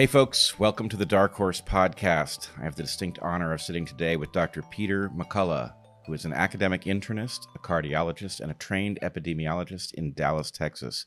[0.00, 2.48] Hey, folks, welcome to the Dark Horse Podcast.
[2.58, 4.62] I have the distinct honor of sitting today with Dr.
[4.62, 5.74] Peter McCullough,
[6.06, 11.04] who is an academic internist, a cardiologist, and a trained epidemiologist in Dallas, Texas.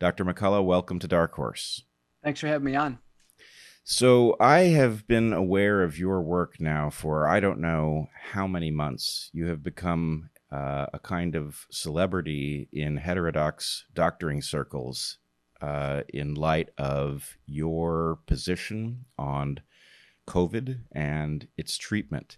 [0.00, 0.24] Dr.
[0.24, 1.84] McCullough, welcome to Dark Horse.
[2.24, 2.98] Thanks for having me on.
[3.84, 8.72] So, I have been aware of your work now for I don't know how many
[8.72, 9.30] months.
[9.32, 15.18] You have become uh, a kind of celebrity in heterodox doctoring circles
[15.64, 19.60] uh, in light of your position on
[20.28, 22.36] COVID and its treatment.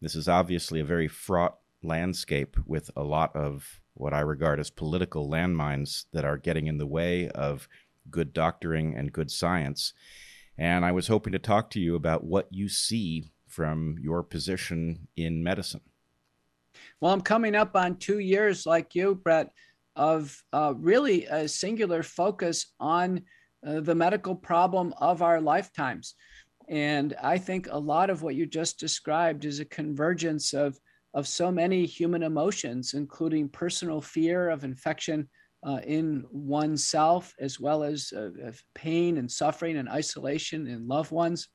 [0.00, 4.70] This is obviously a very fraught landscape with a lot of what I regard as
[4.70, 7.68] political landmines that are getting in the way of
[8.10, 9.92] good doctoring and good science.
[10.58, 15.06] And I was hoping to talk to you about what you see from your position
[15.16, 15.82] in medicine.
[17.00, 19.52] Well, I'm coming up on two years like you, Brett,
[19.96, 23.22] of uh, really a singular focus on
[23.66, 26.14] uh, the medical problem of our lifetimes.
[26.68, 30.78] And I think a lot of what you just described is a convergence of,
[31.12, 35.28] of so many human emotions, including personal fear of infection
[35.66, 38.30] uh, in oneself, as well as uh,
[38.74, 41.48] pain and suffering and isolation in loved ones.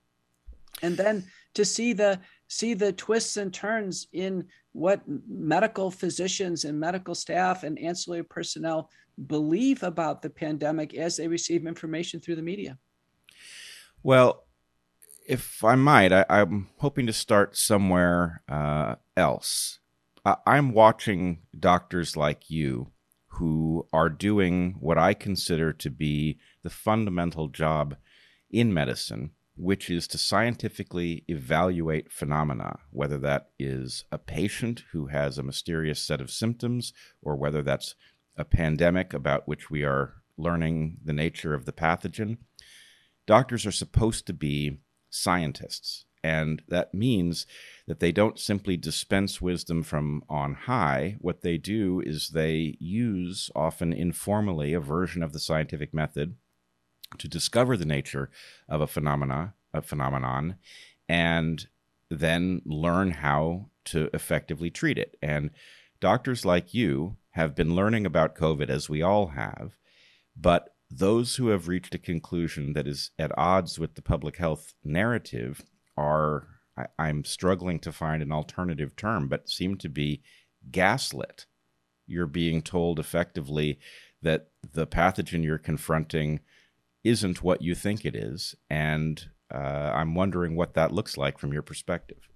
[0.82, 4.48] And then to see the see the twists and turns in
[4.80, 8.90] what medical physicians and medical staff and ancillary personnel
[9.28, 12.78] believe about the pandemic as they receive information through the media.
[14.02, 14.46] Well,
[15.28, 19.80] if I might, I, am hoping to start somewhere uh, else.
[20.24, 22.92] I, I'm watching doctors like you
[23.34, 27.98] who are doing what I consider to be the fundamental job
[28.50, 35.38] in medicine, which is to scientifically evaluate phenomena, whether that is a patient who has
[35.38, 37.94] a mysterious set of symptoms or whether that's
[38.38, 42.38] a pandemic about which we are learning the nature of the pathogen.
[43.28, 47.46] Doctors are supposed to be scientists, and that means
[47.86, 51.18] that they don't simply dispense wisdom from on high.
[51.20, 56.36] What they do is they use, often informally, a version of the scientific method
[57.18, 58.30] to discover the nature
[58.68, 60.56] of a phenomena, a phenomenon,
[61.08, 61.68] and
[62.10, 65.18] then learn how to effectively treat it.
[65.22, 65.52] And
[66.00, 69.78] doctors like you have been learning about COVID as we all have,
[70.36, 74.74] but those who have reached a conclusion that is at odds with the public health
[74.84, 75.64] narrative
[75.96, 76.48] are,
[76.98, 80.24] I, am struggling to find an alternative term, but seem to be
[80.72, 81.46] gaslit.
[82.08, 83.80] You're being told effectively
[84.22, 86.40] that the pathogen you're confronting
[87.04, 88.56] isn't what you think it is.
[88.70, 89.24] And
[89.54, 92.30] uh, I'm wondering what that looks like from your perspective.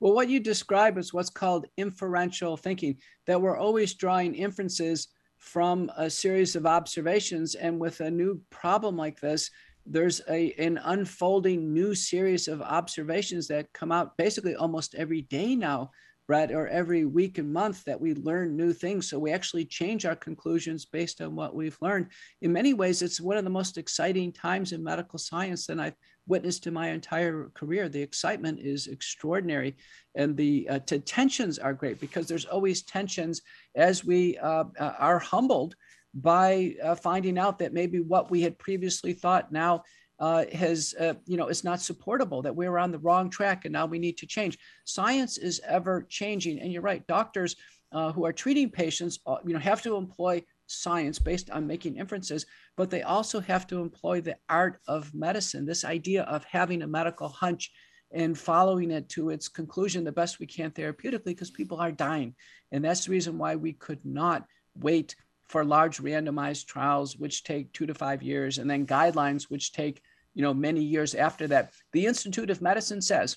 [0.00, 2.96] Well, what you describe is what's called inferential thinking,
[3.26, 5.08] that we're always drawing inferences
[5.38, 7.54] from a series of observations.
[7.54, 9.50] And with a new problem like this,
[9.86, 15.54] there's a, an unfolding new series of observations that come out basically almost every day
[15.56, 15.90] now
[16.32, 19.06] Brett, or every week and month that we learn new things.
[19.06, 22.06] So we actually change our conclusions based on what we've learned.
[22.40, 25.94] In many ways, it's one of the most exciting times in medical science that I've
[26.26, 27.90] witnessed in my entire career.
[27.90, 29.76] The excitement is extraordinary,
[30.14, 33.42] and the, uh, tensions are great because there's always tensions
[33.76, 35.76] as we uh, uh, are humbled
[36.14, 39.82] by uh, finding out that maybe what we had previously thought now
[40.22, 43.64] uh, has, uh, you know, is not supportable, that we are on the wrong track
[43.64, 44.56] and now we need to change.
[44.84, 46.60] Science is ever changing.
[46.60, 47.56] And you're right, doctors
[47.90, 51.96] uh, who are treating patients, uh, you know, have to employ science based on making
[51.96, 52.46] inferences,
[52.76, 56.86] but they also have to employ the art of medicine, this idea of having a
[56.86, 57.72] medical hunch
[58.12, 62.32] and following it to its conclusion the best we can therapeutically because people are dying.
[62.70, 64.46] And that's the reason why we could not
[64.76, 65.16] wait
[65.48, 70.00] for large randomized trials, which take two to five years, and then guidelines, which take
[70.34, 71.72] you know, many years after that.
[71.92, 73.36] The Institute of Medicine says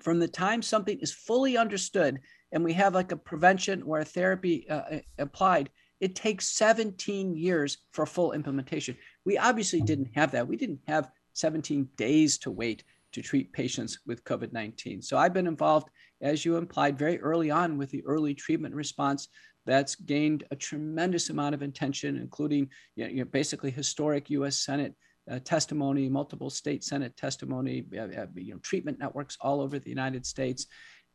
[0.00, 2.20] from the time something is fully understood
[2.52, 5.70] and we have like a prevention or a therapy uh, applied,
[6.00, 8.96] it takes 17 years for full implementation.
[9.24, 10.48] We obviously didn't have that.
[10.48, 15.02] We didn't have 17 days to wait to treat patients with COVID 19.
[15.02, 15.88] So I've been involved,
[16.20, 19.28] as you implied, very early on with the early treatment response.
[19.66, 24.94] That's gained a tremendous amount of attention, including you know, basically historic US Senate
[25.30, 29.88] uh, testimony, multiple state senate testimony, uh, uh, you know, treatment networks all over the
[29.88, 30.66] United States.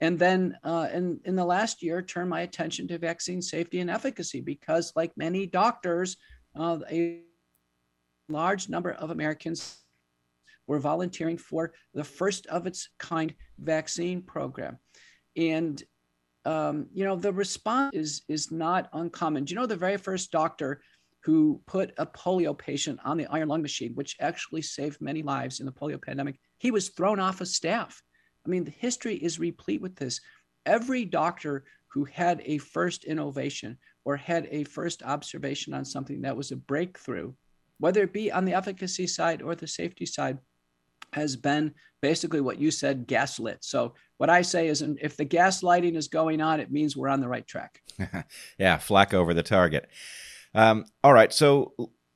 [0.01, 3.89] And then uh, in, in the last year, turn my attention to vaccine safety and
[3.89, 6.17] efficacy because, like many doctors,
[6.57, 7.21] uh, a
[8.27, 9.77] large number of Americans
[10.67, 14.79] were volunteering for the first of its kind vaccine program.
[15.37, 15.81] And
[16.45, 19.45] um, you know the response is is not uncommon.
[19.45, 20.81] Do you know the very first doctor
[21.25, 25.59] who put a polio patient on the iron lung machine, which actually saved many lives
[25.59, 26.35] in the polio pandemic.
[26.59, 27.99] He was thrown off of staff.
[28.45, 30.21] I mean, the history is replete with this.
[30.67, 36.37] Every doctor who had a first innovation or had a first observation on something that
[36.37, 37.33] was a breakthrough,
[37.79, 40.37] whether it be on the efficacy side or the safety side,
[41.13, 41.73] has been
[42.03, 43.63] basically what you said gaslit.
[43.63, 47.19] So, what I say is if the gaslighting is going on, it means we're on
[47.19, 47.81] the right track.
[48.59, 49.89] yeah, flack over the target.
[50.55, 51.33] Um, all right.
[51.33, 51.73] So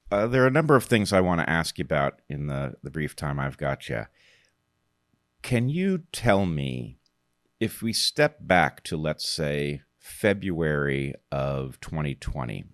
[0.10, 2.76] uh, there are a number of things I want to ask you about in the,
[2.82, 4.06] the brief time I've got you.
[5.42, 7.00] Can you tell me
[7.60, 12.66] if we step back to, let's say, February of 2020,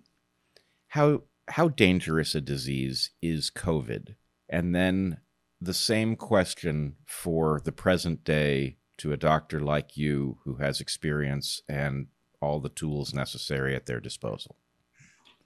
[0.88, 4.14] how how dangerous a disease is COVID?
[4.48, 5.18] And then
[5.60, 11.62] the same question for the present day to a doctor like you who has experience
[11.68, 12.06] and
[12.40, 14.56] all the tools necessary at their disposal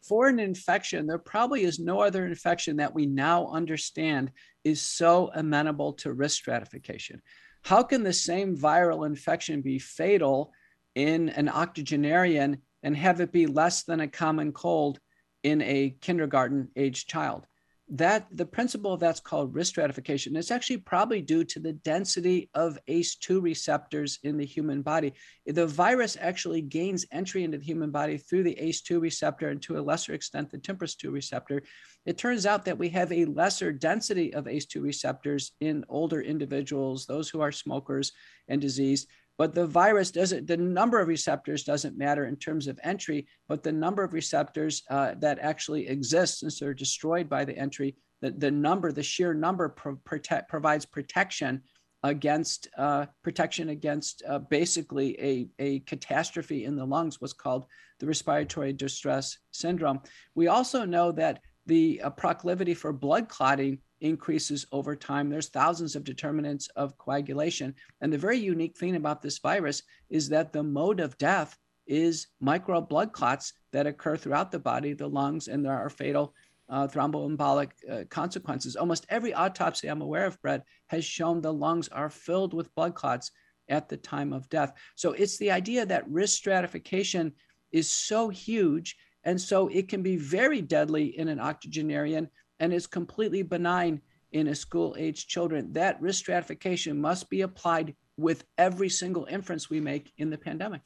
[0.03, 4.33] for an infection, there probably is no other infection that we now understand
[4.65, 7.21] is so amenable to risk stratification.
[7.63, 10.53] How can the same viral infection be fatal
[10.95, 14.99] in an octogenarian and have it be less than a common cold
[15.43, 17.47] in a kindergarten age child?
[17.91, 22.49] That the principle of that's called risk stratification is actually probably due to the density
[22.55, 25.13] of ACE2 receptors in the human body.
[25.45, 29.79] The virus actually gains entry into the human body through the ACE2 receptor and to
[29.79, 31.63] a lesser extent the TMPRSS2 receptor.
[32.07, 37.07] It turns out that we have a lesser density of ACE2 receptors in older individuals,
[37.07, 38.13] those who are smokers
[38.47, 39.09] and diseased,
[39.41, 43.63] but the virus doesn't, the number of receptors doesn't matter in terms of entry, but
[43.63, 48.33] the number of receptors uh, that actually exist since they're destroyed by the entry, the,
[48.33, 51.63] the number, the sheer number pro- protect, provides protection
[52.03, 57.65] against uh, protection against uh, basically a, a catastrophe in the lungs, what's called
[57.99, 60.01] the respiratory distress syndrome.
[60.35, 65.29] We also know that the uh, proclivity for blood clotting increases over time.
[65.29, 67.75] There's thousands of determinants of coagulation.
[68.01, 71.57] And the very unique thing about this virus is that the mode of death
[71.87, 76.35] is micro blood clots that occur throughout the body, the lungs, and there are fatal
[76.69, 78.77] uh, thromboembolic uh, consequences.
[78.77, 82.95] Almost every autopsy I'm aware of, Brett, has shown the lungs are filled with blood
[82.95, 83.33] clots
[83.69, 84.73] at the time of death.
[84.95, 87.33] So it's the idea that risk stratification
[87.73, 88.97] is so huge.
[89.25, 92.29] And so it can be very deadly in an octogenarian
[92.61, 94.01] and is completely benign
[94.33, 95.73] in a school age children.
[95.73, 100.83] That risk stratification must be applied with every single inference we make in the pandemic.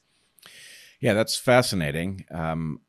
[1.01, 2.25] Yeah, that's fascinating.
[2.31, 2.81] Um,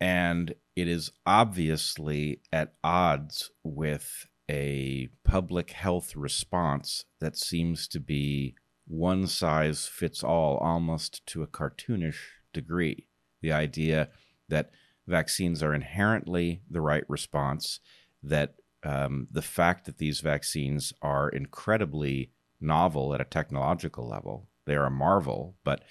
[0.00, 8.54] and it is obviously at odds with a public health response that seems to be
[8.86, 12.18] one size fits all almost to a cartoonish
[12.52, 13.08] degree.
[13.40, 14.08] The idea
[14.48, 14.70] that
[15.06, 17.80] vaccines are inherently the right response
[18.24, 22.30] that um, the fact that these vaccines are incredibly
[22.60, 25.82] novel at a technological level, they are a marvel, but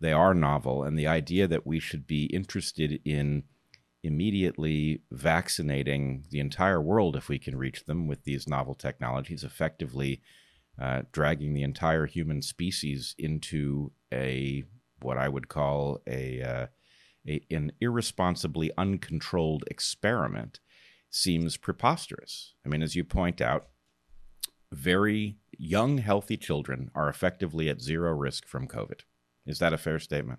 [0.00, 0.82] they are novel.
[0.82, 3.44] And the idea that we should be interested in
[4.02, 10.22] immediately vaccinating the entire world if we can reach them with these novel technologies, effectively
[10.80, 14.64] uh, dragging the entire human species into a
[15.02, 16.66] what I would call a, uh,
[17.26, 20.60] a an irresponsibly uncontrolled experiment
[21.10, 22.54] seems preposterous.
[22.64, 23.66] I mean, as you point out,
[24.72, 29.00] very young, healthy children are effectively at zero risk from COVID.
[29.46, 30.38] Is that a fair statement?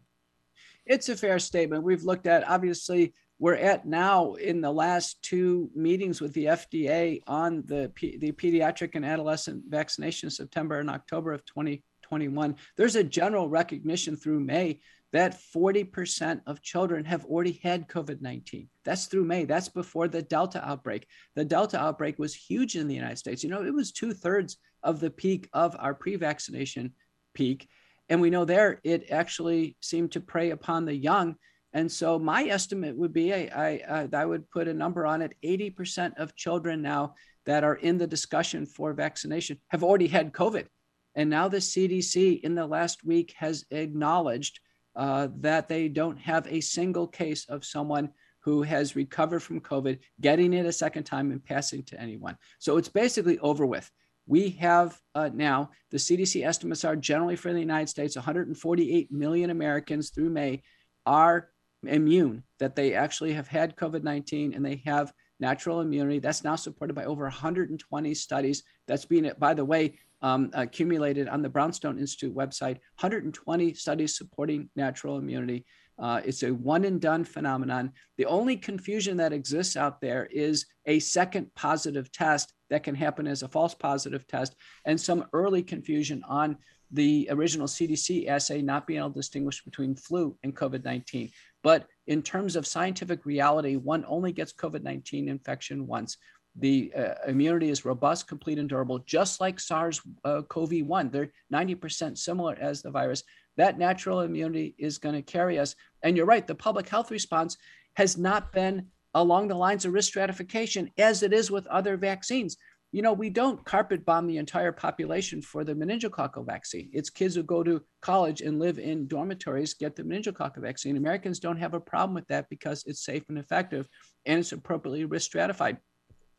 [0.86, 1.84] It's a fair statement.
[1.84, 7.22] We've looked at, obviously, we're at now in the last two meetings with the FDA
[7.28, 12.56] on the, the pediatric and adolescent vaccination September and October of 2021.
[12.78, 14.80] There's a general recognition through May
[15.14, 18.70] that 40% of children have already had COVID 19.
[18.86, 19.46] That's through May.
[19.46, 21.06] That's before the Delta outbreak.
[21.36, 23.44] The Delta outbreak was huge in the United States.
[23.44, 26.94] You know, it was two thirds of the peak of our pre vaccination
[27.34, 27.68] peak.
[28.10, 31.36] And we know there it actually seemed to prey upon the young.
[31.74, 35.22] And so my estimate would be I, I, uh, I would put a number on
[35.22, 37.16] it 80% of children now
[37.46, 40.68] that are in the discussion for vaccination have already had COVID.
[41.16, 44.60] And now the CDC in the last week has acknowledged
[44.96, 48.10] uh, that they don't have a single case of someone
[48.42, 52.38] who has recovered from COVID, getting it a second time and passing to anyone.
[52.60, 53.90] So it's basically over with.
[54.28, 59.50] We have uh, now, the CDC estimates are generally for the United States, 148 million
[59.50, 60.64] Americans through May
[61.06, 61.50] are
[61.84, 66.20] immune, that they actually have had COVID 19 and they have natural immunity.
[66.20, 68.64] That's now supported by over 120 studies.
[68.88, 74.70] That's being, by the way, um, accumulated on the Brownstone Institute website 120 studies supporting
[74.76, 75.66] natural immunity.
[75.98, 77.92] Uh, it's a one and done phenomenon.
[78.18, 83.28] The only confusion that exists out there is a second positive test that can happen
[83.28, 84.56] as a false positive test,
[84.86, 86.58] and some early confusion on
[86.92, 91.30] the original CDC assay not being able to distinguish between flu and COVID 19.
[91.64, 96.18] But in terms of scientific reality, one only gets COVID 19 infection once.
[96.58, 101.10] The uh, immunity is robust, complete, and durable, just like SARS uh, CoV 1.
[101.10, 103.24] They're 90% similar as the virus.
[103.58, 105.76] That natural immunity is going to carry us.
[106.04, 107.58] And you're right, the public health response
[107.96, 112.58] has not been along the lines of risk stratification as it is with other vaccines.
[112.94, 116.90] You know, we don't carpet bomb the entire population for the meningococcal vaccine.
[116.92, 120.98] It's kids who go to college and live in dormitories get the meningococcal vaccine.
[120.98, 123.88] Americans don't have a problem with that because it's safe and effective
[124.26, 125.78] and it's appropriately risk stratified.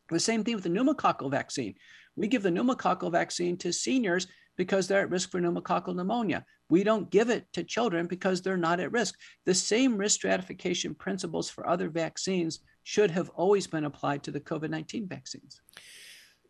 [0.09, 1.73] The same thing with the pneumococcal vaccine.
[2.15, 6.45] We give the pneumococcal vaccine to seniors because they're at risk for pneumococcal pneumonia.
[6.69, 9.15] We don't give it to children because they're not at risk.
[9.45, 14.39] The same risk stratification principles for other vaccines should have always been applied to the
[14.39, 15.59] COVID 19 vaccines.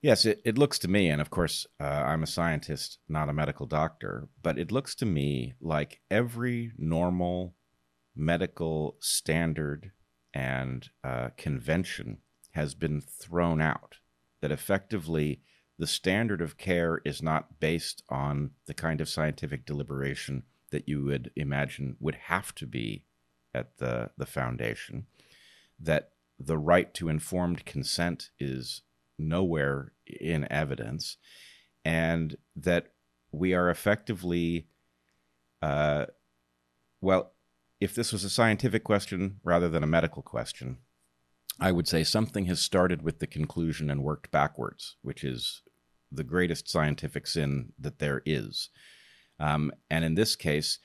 [0.04, 3.34] Yes, it, it looks to me, and of course, uh, I'm a scientist, not a
[3.34, 7.56] medical doctor, but it looks to me like every normal
[8.14, 9.94] medical standard
[10.34, 12.18] and uh, convention
[12.52, 14.00] has been thrown out.
[14.42, 15.40] That effectively,
[15.80, 21.06] the standard of care is not based on the kind of scientific deliberation that you
[21.06, 23.06] would imagine would have to be
[23.56, 25.06] at the, the foundation,
[25.80, 28.82] that the right to informed consent is
[29.18, 31.18] nowhere in evidence,
[31.86, 32.88] and that
[33.32, 34.68] we are effectively,
[35.62, 36.06] uh,
[37.02, 37.34] well,
[37.80, 40.78] if this was a scientific question rather than a medical question,
[41.60, 45.62] I would say something has started with the conclusion and worked backwards, which is
[46.12, 48.70] the greatest scientific sin that there is.
[49.40, 50.80] Um, and in this case,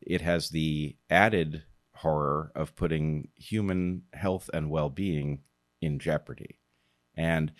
[0.00, 1.64] it has the added
[1.96, 5.40] horror of putting human health and well being
[5.80, 6.58] in jeopardy.
[7.16, 7.52] And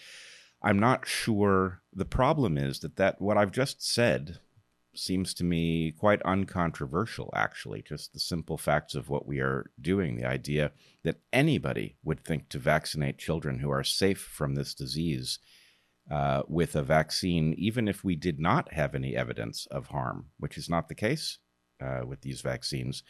[0.63, 1.83] I'm not sure.
[1.93, 4.39] The problem is that, that what I've just said
[4.95, 7.83] seems to me quite uncontroversial, actually.
[7.83, 10.17] Just the simple facts of what we are doing.
[10.17, 15.39] The idea that anybody would think to vaccinate children who are safe from this disease
[16.11, 20.57] uh, with a vaccine, even if we did not have any evidence of harm, which
[20.57, 21.39] is not the case
[21.81, 23.03] uh, with these vaccines.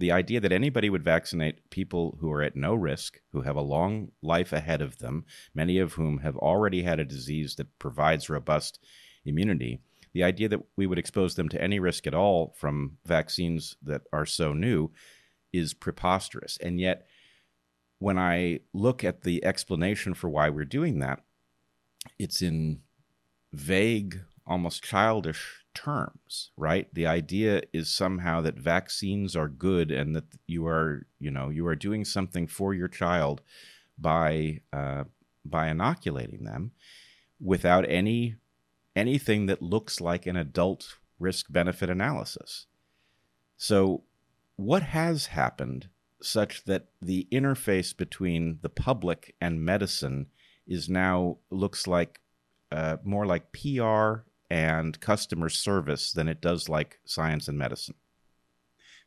[0.00, 3.60] The idea that anybody would vaccinate people who are at no risk, who have a
[3.60, 8.30] long life ahead of them, many of whom have already had a disease that provides
[8.30, 8.80] robust
[9.26, 9.82] immunity,
[10.14, 14.00] the idea that we would expose them to any risk at all from vaccines that
[14.10, 14.90] are so new
[15.52, 16.56] is preposterous.
[16.62, 17.06] And yet,
[17.98, 21.20] when I look at the explanation for why we're doing that,
[22.18, 22.80] it's in
[23.52, 26.92] vague, almost childish terms, right?
[26.92, 31.66] The idea is somehow that vaccines are good and that you are, you know, you
[31.66, 33.42] are doing something for your child
[33.98, 35.04] by uh,
[35.44, 36.72] by inoculating them
[37.40, 38.36] without any
[38.96, 42.66] anything that looks like an adult risk benefit analysis.
[43.56, 44.04] So,
[44.56, 45.88] what has happened
[46.22, 50.26] such that the interface between the public and medicine
[50.66, 52.20] is now looks like
[52.72, 57.94] uh, more like PR and customer service than it does like science and medicine?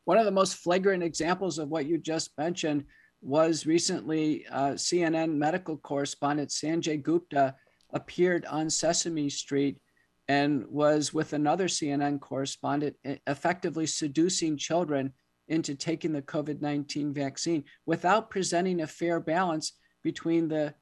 [0.05, 2.85] One of the most flagrant examples of what you just mentioned
[3.21, 7.55] was recently uh, CNN medical correspondent Sanjay Gupta
[7.93, 9.79] appeared on Sesame Street
[10.27, 12.95] and was with another CNN correspondent,
[13.27, 15.13] effectively seducing children
[15.47, 20.73] into taking the COVID 19 vaccine without presenting a fair balance between the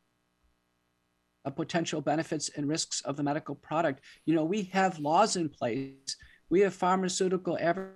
[1.50, 4.02] potential benefits and risks of the medical product.
[4.26, 6.16] You know, we have laws in place,
[6.50, 7.96] we have pharmaceutical evidence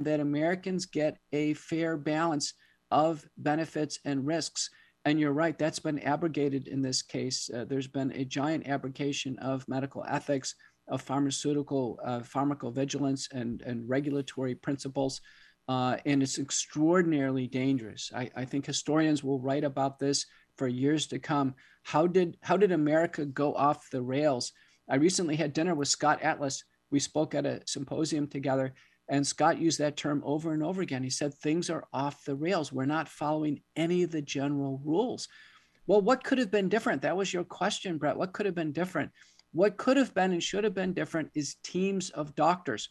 [0.00, 2.54] that Americans get a fair balance
[2.90, 4.70] of benefits and risks.
[5.04, 7.50] And you're right, that's been abrogated in this case.
[7.52, 10.54] Uh, there's been a giant abrogation of medical ethics,
[10.88, 15.20] of pharmaceutical uh, pharmacovigilance and, and regulatory principles.
[15.68, 18.10] Uh, and it's extraordinarily dangerous.
[18.14, 20.24] I, I, think historians will write about this
[20.58, 21.54] for years to come.
[21.84, 24.52] How did how did America go off the rails?
[24.90, 26.64] I recently had dinner with Scott Atlas.
[26.90, 28.74] We spoke at a symposium together,
[29.08, 31.02] and Scott used that term over and over again.
[31.02, 32.72] He said, Things are off the rails.
[32.72, 35.28] We're not following any of the general rules.
[35.86, 37.00] Well, what could have been different?
[37.02, 38.16] That was your question, Brett.
[38.16, 39.10] What could have been different?
[39.52, 42.90] What could have been and should have been different is teams of doctors.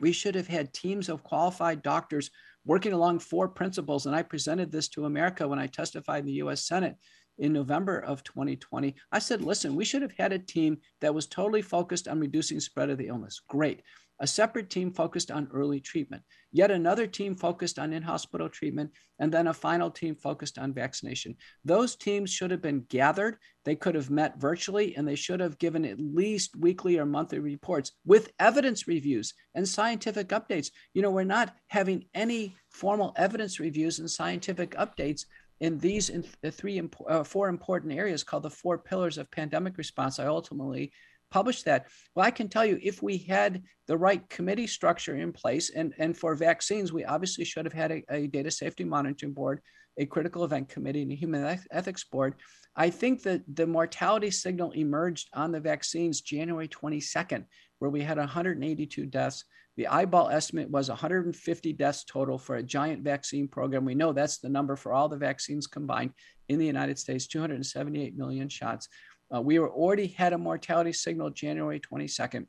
[0.00, 2.30] We should have had teams of qualified doctors
[2.64, 4.06] working along four principles.
[4.06, 6.96] And I presented this to America when I testified in the US Senate
[7.38, 8.94] in November of 2020.
[9.10, 12.60] I said, listen, we should have had a team that was totally focused on reducing
[12.60, 13.40] spread of the illness.
[13.48, 13.82] Great.
[14.20, 18.90] A separate team focused on early treatment, yet another team focused on in hospital treatment,
[19.18, 21.34] and then a final team focused on vaccination.
[21.64, 23.36] Those teams should have been gathered.
[23.64, 27.38] They could have met virtually, and they should have given at least weekly or monthly
[27.38, 30.70] reports with evidence reviews and scientific updates.
[30.94, 35.24] You know, we're not having any formal evidence reviews and scientific updates
[35.62, 36.10] in these
[36.42, 40.18] the three uh, four important areas called the four pillars of pandemic response.
[40.18, 40.92] I ultimately
[41.32, 41.86] publish that?
[42.14, 45.94] Well, I can tell you if we had the right committee structure in place, and,
[45.98, 49.60] and for vaccines, we obviously should have had a, a data safety monitoring board,
[49.98, 52.34] a critical event committee, and a human ethics board.
[52.76, 57.44] I think that the mortality signal emerged on the vaccines January 22nd,
[57.78, 59.44] where we had 182 deaths.
[59.76, 63.86] The eyeball estimate was 150 deaths total for a giant vaccine program.
[63.86, 66.12] We know that's the number for all the vaccines combined
[66.48, 68.88] in the United States 278 million shots.
[69.34, 72.46] Uh, we were already had a mortality signal January 22nd.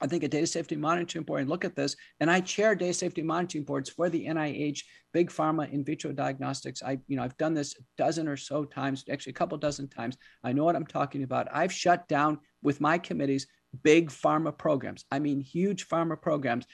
[0.00, 1.94] I think a data safety monitoring board and look at this.
[2.18, 4.80] And I chair data safety monitoring boards for the NIH,
[5.12, 6.82] big pharma, in vitro diagnostics.
[6.82, 9.86] I, you know, I've done this a dozen or so times, actually a couple dozen
[9.88, 10.16] times.
[10.42, 11.46] I know what I'm talking about.
[11.52, 13.46] I've shut down with my committees
[13.84, 15.04] big pharma programs.
[15.10, 16.66] I mean, huge pharma programs.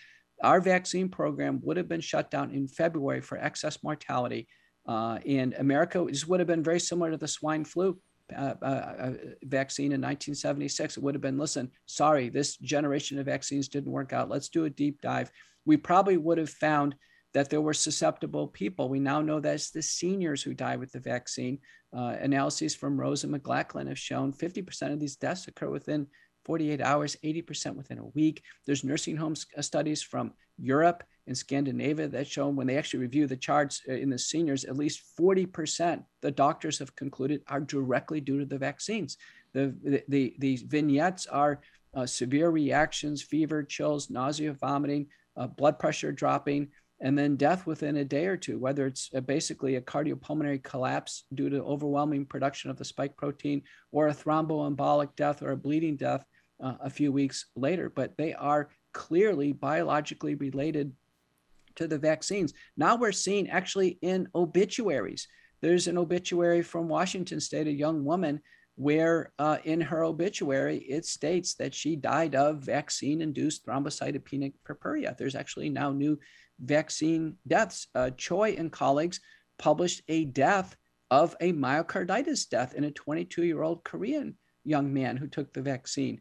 [0.42, 4.49] Our vaccine program would have been shut down in February for excess mortality.
[4.87, 7.99] Uh, and America, this would have been very similar to the swine flu
[8.37, 9.12] uh, uh, uh,
[9.44, 14.12] vaccine in 1976, it would have been listen, sorry, this generation of vaccines didn't work
[14.12, 14.28] out.
[14.28, 15.30] Let's do a deep dive.
[15.64, 16.94] We probably would have found
[17.35, 18.88] that there were susceptible people.
[18.88, 21.58] We now know that it's the seniors who die with the vaccine.
[21.97, 26.06] Uh, analyses from Rose and McLachlan have shown 50% of these deaths occur within
[26.44, 28.42] 48 hours, 80% within a week.
[28.66, 33.26] There's nursing home uh, studies from Europe and Scandinavia that show when they actually review
[33.26, 38.20] the charts uh, in the seniors, at least 40% the doctors have concluded are directly
[38.20, 39.18] due to the vaccines.
[39.52, 41.61] The, the, the these vignettes are
[41.94, 45.06] uh, severe reactions, fever, chills, nausea, vomiting,
[45.37, 46.68] uh, blood pressure dropping,
[47.00, 51.25] and then death within a day or two, whether it's uh, basically a cardiopulmonary collapse
[51.35, 55.97] due to overwhelming production of the spike protein or a thromboembolic death or a bleeding
[55.97, 56.25] death
[56.62, 60.93] uh, a few weeks later, but they are clearly biologically related
[61.78, 62.52] to the vaccines.
[62.76, 65.26] Now we're seeing actually in obituaries.
[65.60, 68.41] There's an obituary from Washington State, a young woman,
[68.76, 75.17] where uh, in her obituary it states that she died of vaccine induced thrombocytopenic purpura.
[75.19, 76.19] There's actually now new
[76.60, 77.88] vaccine deaths.
[77.95, 79.21] Uh, Choi and colleagues
[79.58, 80.76] published a death
[81.10, 85.62] of a myocarditis death in a 22 year old Korean young man who took the
[85.62, 86.21] vaccine.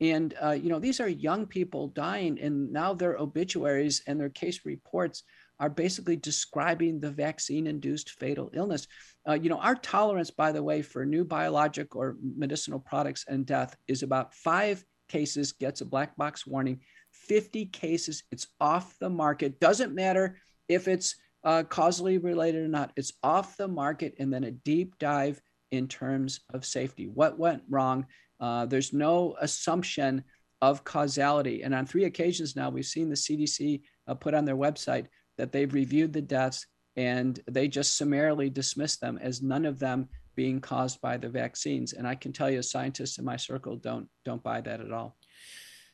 [0.00, 4.28] And, uh, you know, these are young people dying, and now their obituaries and their
[4.28, 5.24] case reports
[5.60, 8.86] are basically describing the vaccine induced fatal illness.
[9.28, 13.44] Uh, you know, our tolerance, by the way, for new biologic or medicinal products and
[13.44, 16.80] death is about five cases gets a black box warning,
[17.12, 19.58] 50 cases, it's off the market.
[19.58, 24.44] Doesn't matter if it's uh, causally related or not, it's off the market, and then
[24.44, 27.06] a deep dive in terms of safety.
[27.06, 28.06] What went wrong?
[28.40, 30.22] Uh, there's no assumption
[30.60, 31.62] of causality.
[31.62, 35.52] And on three occasions now, we've seen the CDC uh, put on their website that
[35.52, 40.60] they've reviewed the deaths and they just summarily dismiss them as none of them being
[40.60, 41.92] caused by the vaccines.
[41.92, 45.16] And I can tell you, scientists in my circle don't don't buy that at all.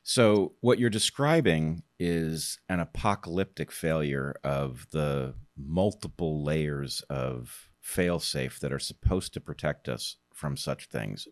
[0.03, 8.73] So what you're describing is an apocalyptic failure of the multiple layers of failsafe that
[8.73, 11.27] are supposed to protect us from such things.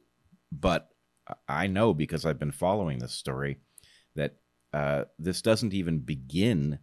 [0.50, 0.88] But
[1.48, 3.58] I know because I've been following this story
[4.14, 4.36] that
[4.72, 6.78] uh, this doesn't even begin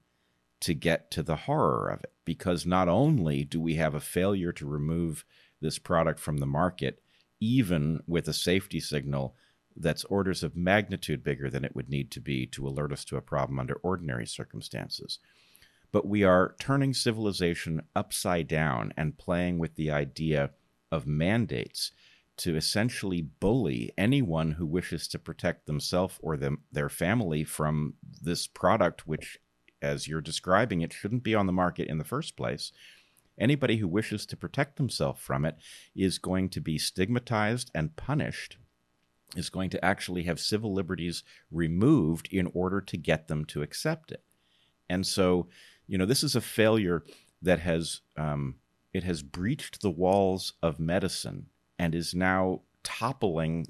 [0.62, 4.52] to get to the horror of it because not only do we have a failure
[4.54, 5.26] to remove
[5.62, 7.02] this product from the market,
[7.40, 9.36] even with a safety signal
[9.76, 13.18] that's orders of magnitude bigger than it would need to be to alert us to
[13.18, 15.20] a problem under ordinary circumstances.
[15.92, 20.52] But we are turning civilization upside down and playing with the idea
[20.92, 21.92] of mandates
[22.40, 28.48] to essentially bully anyone who wishes to protect themselves or them, their family from this
[28.48, 29.38] product, which,
[29.82, 32.72] as you're describing it, shouldn't be on the market in the first place.
[33.38, 35.58] Anybody who wishes to protect themselves from it
[35.94, 38.58] is going to be stigmatized and punished,
[39.36, 44.12] is going to actually have civil liberties removed in order to get them to accept
[44.12, 44.24] it.
[44.90, 45.48] And so,
[45.88, 47.04] you know, this is a failure
[47.42, 48.56] that has um,
[48.94, 51.48] it has breached the walls of medicine
[51.80, 53.66] and is now toppling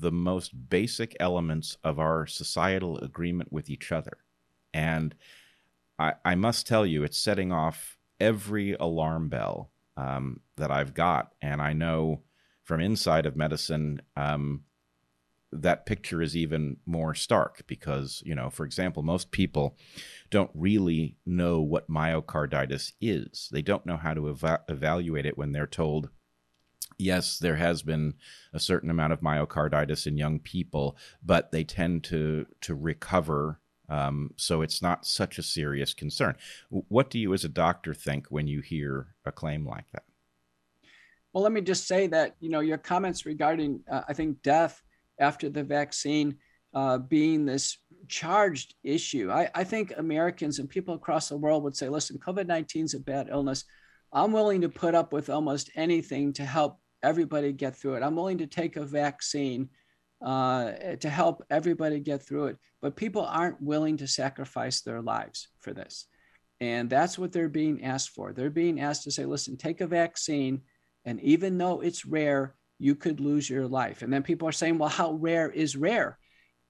[0.00, 4.16] the most basic elements of our societal agreement with each other.
[4.72, 5.14] And
[5.98, 11.34] I, I must tell you, it's setting off every alarm bell um, that I've got.
[11.42, 12.22] And I know
[12.64, 14.62] from inside of medicine, um,
[15.52, 19.76] that picture is even more stark because, you know, for example, most people
[20.30, 23.50] don't really know what myocarditis is.
[23.52, 26.08] They don't know how to eva- evaluate it when they're told,
[26.98, 28.14] yes, there has been
[28.52, 33.60] a certain amount of myocarditis in young people, but they tend to to recover.
[33.88, 36.36] Um, so it's not such a serious concern.
[36.70, 40.04] What do you, as a doctor, think when you hear a claim like that?
[41.32, 44.82] Well, let me just say that you know your comments regarding, uh, I think, death
[45.18, 46.38] after the vaccine
[46.74, 47.78] uh, being this
[48.08, 49.30] charged issue.
[49.30, 52.94] I, I think Americans and people across the world would say, listen, COVID 19 is
[52.94, 53.64] a bad illness.
[54.12, 58.02] I'm willing to put up with almost anything to help everybody get through it.
[58.02, 59.68] I'm willing to take a vaccine
[60.24, 62.58] uh, to help everybody get through it.
[62.80, 66.06] But people aren't willing to sacrifice their lives for this.
[66.60, 68.32] And that's what they're being asked for.
[68.32, 70.62] They're being asked to say, listen, take a vaccine.
[71.04, 74.02] And even though it's rare, you could lose your life.
[74.02, 76.18] And then people are saying, well, how rare is rare?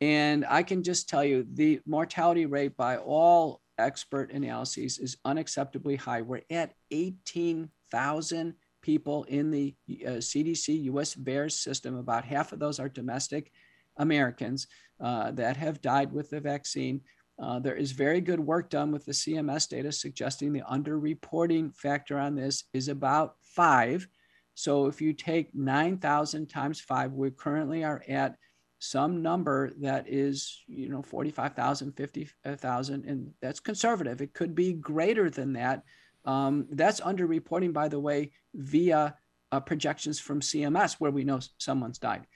[0.01, 5.99] And I can just tell you the mortality rate by all expert analyses is unacceptably
[5.99, 6.23] high.
[6.23, 9.75] We're at 18,000 people in the
[10.07, 11.97] uh, CDC US VAERS system.
[11.97, 13.51] About half of those are domestic
[13.97, 14.66] Americans
[15.01, 17.01] uh, that have died with the vaccine.
[17.38, 22.18] Uh, there is very good work done with the CMS data suggesting the underreporting factor
[22.18, 24.07] on this is about five.
[24.55, 28.37] So if you take 9,000 times five, we currently are at
[28.79, 34.21] some number that is, you know, 45,000, 50,000, and that's conservative.
[34.21, 35.85] It could be greater than that.
[36.25, 39.15] Um, that's underreporting, by the way, via
[39.51, 42.27] uh, projections from CMS, where we know someone's died.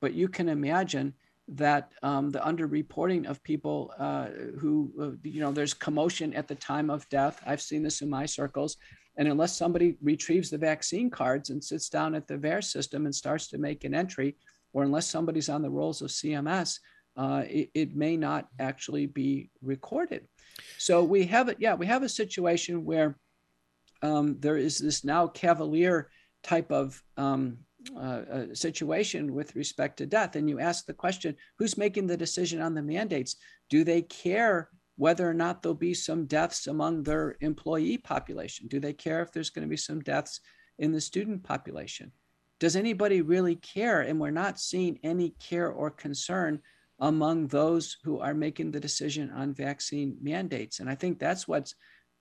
[0.00, 1.14] But you can imagine
[1.48, 4.26] that um, the underreporting of people uh,
[4.58, 7.40] who, uh, you know, there's commotion at the time of death.
[7.46, 8.76] I've seen this in my circles.
[9.16, 13.14] And unless somebody retrieves the vaccine cards and sits down at the VAERS system and
[13.14, 14.36] starts to make an entry,
[14.72, 16.80] or unless somebody's on the rolls of CMS,
[17.16, 20.28] uh, it, it, may not actually be recorded.
[20.76, 23.16] So we have it, yeah, we have a situation where
[24.02, 26.10] um, there is this now cavalier
[26.42, 27.58] type of um,
[27.98, 30.36] uh, situation with respect to death.
[30.36, 33.36] And you ask the question who's making the decision on the mandates?
[33.70, 38.66] Do they care whether or not there'll be some deaths among their employee population?
[38.68, 40.40] Do they care if there's going to be some deaths
[40.78, 42.12] in the student population?
[42.58, 44.00] Does anybody really care?
[44.00, 46.60] And we're not seeing any care or concern
[47.00, 50.80] among those who are making the decision on vaccine mandates.
[50.80, 51.74] And I think that's what's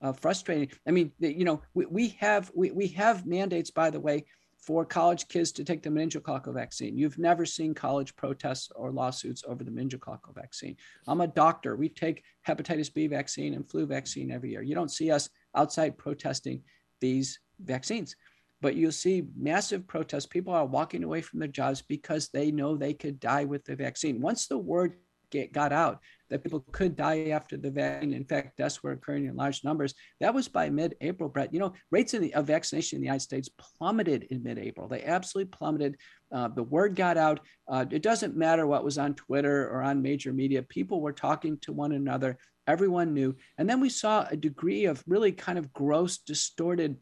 [0.06, 0.70] uh, frustrating.
[0.88, 4.26] I mean, you know, we, we have we, we have mandates, by the way,
[4.60, 6.98] for college kids to take the meningococcal vaccine.
[6.98, 10.78] You've never seen college protests or lawsuits over the meningococcal vaccine.
[11.08, 11.76] I'm a doctor.
[11.76, 14.62] We take hepatitis B vaccine and flu vaccine every year.
[14.62, 16.62] You don't see us outside protesting
[17.02, 18.16] these vaccines,
[18.62, 20.28] but you'll see massive protests.
[20.28, 23.76] People are walking away from their jobs because they know they could die with the
[23.76, 24.22] vaccine.
[24.22, 24.98] Once the word
[25.36, 28.14] get, got out that people could die after the vaccine.
[28.14, 29.94] In fact, deaths were occurring in large numbers.
[30.20, 31.54] That was by mid-April, Brett.
[31.54, 34.88] You know, rates the, of vaccination in the United States plummeted in mid-April.
[34.88, 35.98] They absolutely plummeted.
[36.36, 37.40] Uh, the word got out.
[37.68, 40.64] Uh, it doesn't matter what was on Twitter or on major media.
[40.64, 42.38] People were talking to one another.
[42.68, 43.36] Everyone knew.
[43.58, 46.98] And then we saw a degree of really kind of gross, distorted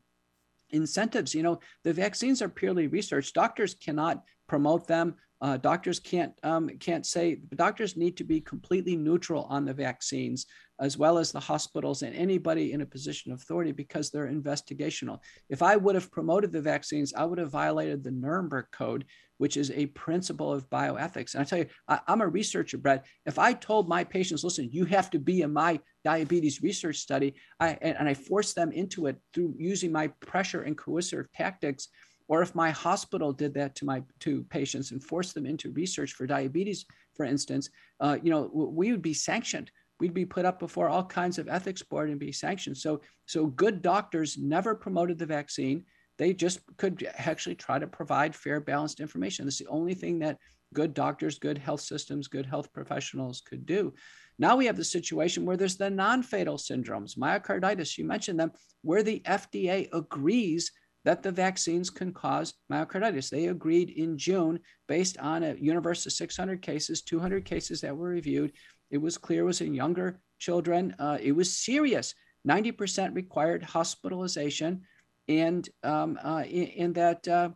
[0.72, 1.34] incentives.
[1.34, 3.32] You know, the vaccines are purely research.
[3.32, 5.15] Doctors cannot promote them.
[5.44, 10.46] Uh, doctors can't um, can't say doctors need to be completely neutral on the vaccines
[10.80, 15.20] as well as the hospitals and anybody in a position of authority because they're investigational.
[15.50, 19.06] If I would have promoted the vaccines, I would have violated the Nuremberg Code,
[19.38, 21.36] which is a principle of bioethics.
[21.36, 23.06] And I tell you, I, am a researcher, Brett.
[23.26, 27.36] If I told my patients, listen, you have to be in my diabetes research study,
[27.60, 31.90] I, and, and I forced them into it through using my pressure and coercive tactics
[32.28, 36.14] or if my hospital did that to my to patients and forced them into research
[36.14, 39.72] for diabetes for instance uh, you know we would be sanctioned.
[40.00, 42.78] We'd be put up before all kinds of ethics board and be sanctioned.
[42.78, 45.86] So so good doctors never promoted the vaccine.
[46.18, 49.46] They just could actually try to provide fair balanced information.
[49.46, 50.38] That's the only thing that
[50.74, 53.94] good doctors good health systems good health professionals could do.
[54.40, 59.04] Now we have the situation where there's the non-fatal syndromes myocarditis you mentioned them where
[59.04, 60.72] the fda agrees
[61.06, 63.30] that the vaccines can cause myocarditis.
[63.30, 68.10] They agreed in June, based on a universe of 600 cases, 200 cases that were
[68.10, 68.54] reviewed.
[68.89, 70.96] It was clear it was in younger children.
[71.00, 72.13] Uh, it was serious.
[72.48, 74.82] 90% required hospitalization,
[75.30, 77.50] and um, uh, in, in, that, uh,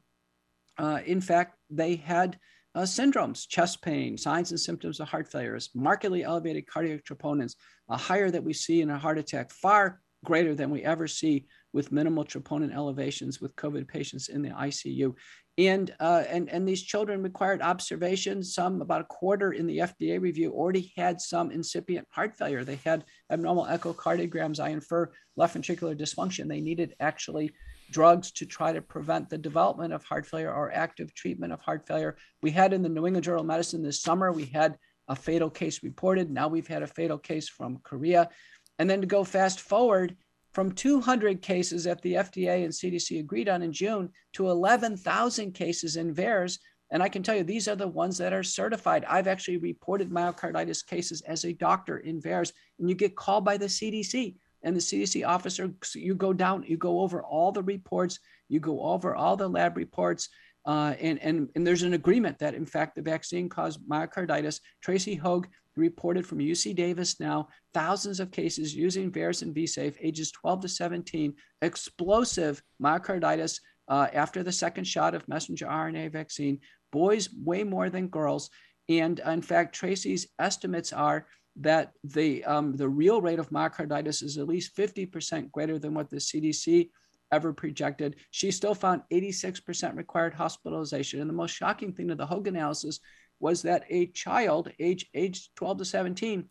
[0.78, 2.40] uh in fact, they had
[2.74, 7.56] uh, syndromes, chest pain, signs and symptoms of heart failures, markedly elevated cardiac troponins,
[7.90, 11.46] a higher that we see in a heart attack, far greater than we ever see
[11.74, 15.14] with minimal troponin elevations with COVID patients in the ICU.
[15.60, 18.44] And, uh, and, and these children required observation.
[18.44, 22.64] Some, about a quarter in the FDA review, already had some incipient heart failure.
[22.64, 24.60] They had abnormal echocardiograms.
[24.60, 26.48] I infer left ventricular dysfunction.
[26.48, 27.52] They needed actually
[27.90, 31.88] drugs to try to prevent the development of heart failure or active treatment of heart
[31.88, 32.18] failure.
[32.44, 34.78] We had in the New England Journal of Medicine this summer, we had
[35.08, 36.30] a fatal case reported.
[36.30, 38.30] Now we've had a fatal case from Korea.
[38.78, 40.16] And then to go fast forward
[40.58, 45.98] from 200 cases that the FDA and CDC agreed on in June to 11,000 cases
[45.98, 46.58] in VAERS.
[46.90, 49.06] And I can tell you, these are the ones that are certified.
[49.08, 53.58] I've actually reported myocarditis cases as a doctor in VAERS, and you get called by
[53.58, 54.34] the CDC.
[54.64, 58.18] And the CDC officer, you go down, you go over all the reports,
[58.50, 60.28] you go over all the lab reports,
[60.68, 64.60] uh, and, and, and there's an agreement that, in fact, the vaccine caused myocarditis.
[64.84, 65.46] Tracy Høeg
[65.78, 71.34] reported from UC Davis now thousands of cases using and VSafe, ages 12 to 17,
[71.62, 76.60] explosive myocarditis uh, after the second shot of messenger RNA vaccine,
[76.92, 78.50] boys way more than girls.
[78.90, 81.28] And in fact, Tracy's estimates are
[81.62, 86.10] that the, um, the real rate of myocarditis is at least 50% greater than what
[86.10, 86.90] the CDC
[87.32, 88.16] ever projected.
[88.32, 91.22] She still found 86% required hospitalization.
[91.22, 93.00] And the most shocking thing to the Høeg analysis
[93.40, 96.50] was that a child age, age 12 to 17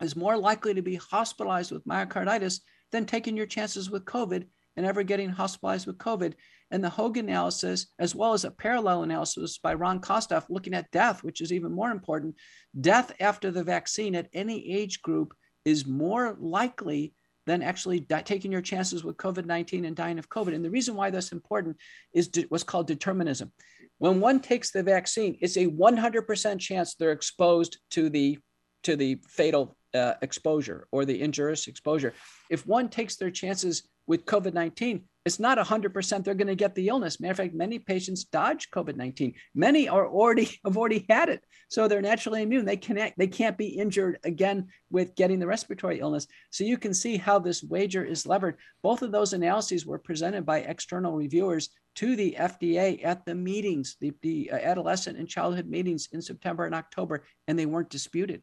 [0.00, 2.60] is more likely to be hospitalized with myocarditis
[2.92, 4.46] than taking your chances with COVID
[4.76, 6.34] and ever getting hospitalized with COVID.
[6.70, 10.90] And the Høeg analysis, as well as a parallel analysis by Ron Kostoff looking at
[10.90, 12.34] death, which is even more important,
[12.80, 17.14] death after the vaccine at any age group is more likely
[17.46, 20.54] than actually taking your chances with COVID 19 and dying of COVID.
[20.54, 21.76] And the reason why that's important
[22.12, 23.52] is de- what's called determinism.
[23.98, 28.38] When one takes the vaccine, it's a 100% chance they're exposed to the
[28.82, 32.12] to the fatal uh, exposure or the injurious exposure.
[32.50, 36.74] If one takes their chances with COVID 19, it's not 100% they're going to get
[36.74, 37.18] the illness.
[37.18, 39.34] Matter of fact, many patients dodge COVID 19.
[39.54, 42.66] Many are already have already had it, so they're naturally immune.
[42.66, 43.18] They connect.
[43.18, 46.26] They can't be injured again with getting the respiratory illness.
[46.50, 48.56] So you can see how this wager is levered.
[48.82, 53.96] Both of those analyses were presented by external reviewers to the FDA at the meetings,
[54.00, 58.42] the, the uh, adolescent and childhood meetings in September and October, and they weren't disputed.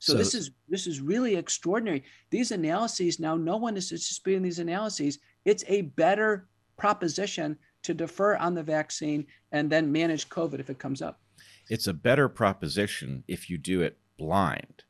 [0.00, 2.04] So, so, this is this is really extraordinary.
[2.30, 5.18] These analyses now, no one is disputing these analyses.
[5.44, 10.78] It's a better proposition to defer on the vaccine and then manage COVID if it
[10.78, 11.20] comes up.
[11.68, 14.84] It's a better proposition if you do it blind.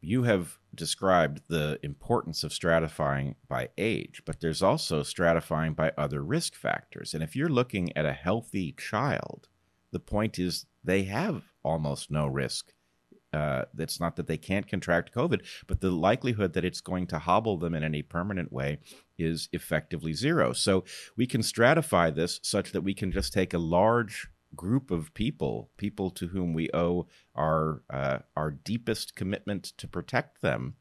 [0.00, 6.22] You have described the importance of stratifying by age, but there's also stratifying by other
[6.22, 7.14] risk factors.
[7.14, 9.48] And if you're looking at a healthy child,
[9.90, 12.72] the point is they have almost no risk
[13.38, 17.18] uh, it's not that they can't contract COVID, but the likelihood that it's going to
[17.20, 18.78] hobble them in any permanent way
[19.16, 20.52] is effectively zero.
[20.52, 20.84] So
[21.16, 25.70] we can stratify this such that we can just take a large group of people,
[25.76, 30.74] people to whom we owe our uh, our deepest commitment to protect them,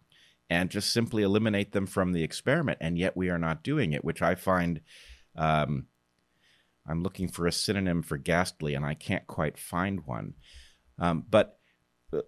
[0.50, 2.80] and just simply eliminate them from the experiment.
[2.82, 4.82] And yet we are not doing it, which I find.
[5.36, 5.88] Um,
[6.89, 10.36] I'm looking for a synonym for ghastly, and I can't quite find one.
[10.98, 11.57] Um, but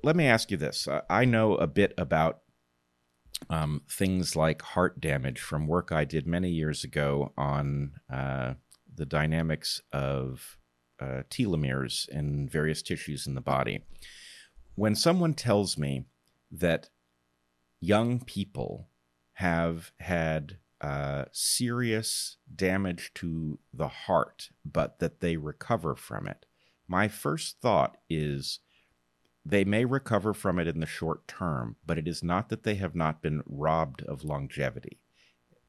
[0.04, 0.88] let me ask you this.
[1.10, 2.42] I know a bit about
[3.50, 8.56] um, things like heart damage from work I did many years ago on uh,
[8.94, 10.58] the dynamics of
[11.02, 13.86] uh, telomeres in various tissues in the body.
[14.76, 16.06] When someone tells me
[16.52, 16.89] that
[17.80, 18.89] young people
[19.34, 26.46] have had uh, serious damage to the heart, but that they recover from it,
[26.88, 28.60] my first thought is
[29.45, 32.75] they may recover from it in the short term, but it is not that they
[32.75, 34.99] have not been robbed of longevity.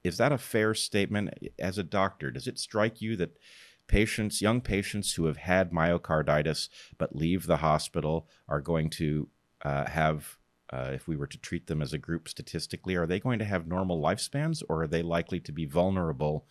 [0.03, 1.31] Is that a fair statement?
[1.59, 3.39] As a doctor, does it strike you that
[3.87, 9.29] patients, young patients who have had myocarditis but leave the hospital, are going to
[9.63, 10.39] uh, have,
[10.73, 13.45] uh, if we were to treat them as a group statistically, are they going to
[13.45, 16.47] have normal lifespans or are they likely to be vulnerable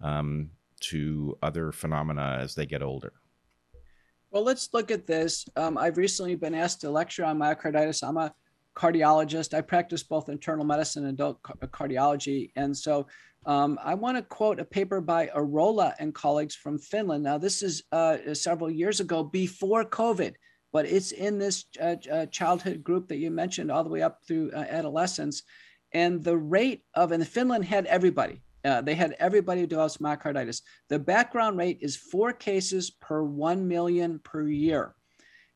[0.00, 0.50] um,
[0.80, 3.12] to other phenomena as they get older?
[4.30, 5.46] Well, let's look at this.
[5.56, 8.06] Um, I've recently been asked to lecture on myocarditis.
[8.06, 8.34] I'm a
[8.76, 9.54] cardiologist.
[9.54, 12.52] I practice both internal medicine and adult cardiology.
[12.54, 13.06] And so
[13.46, 17.24] um, I want to quote a paper by Arola and colleagues from Finland.
[17.24, 20.34] Now, this is uh, several years ago before COVID,
[20.72, 24.20] but it's in this uh, uh, childhood group that you mentioned all the way up
[24.26, 25.42] through uh, adolescence.
[25.92, 30.62] And the rate of, and Finland had everybody, uh, they had everybody who develops myocarditis.
[30.88, 34.94] The background rate is four cases per 1 million per year.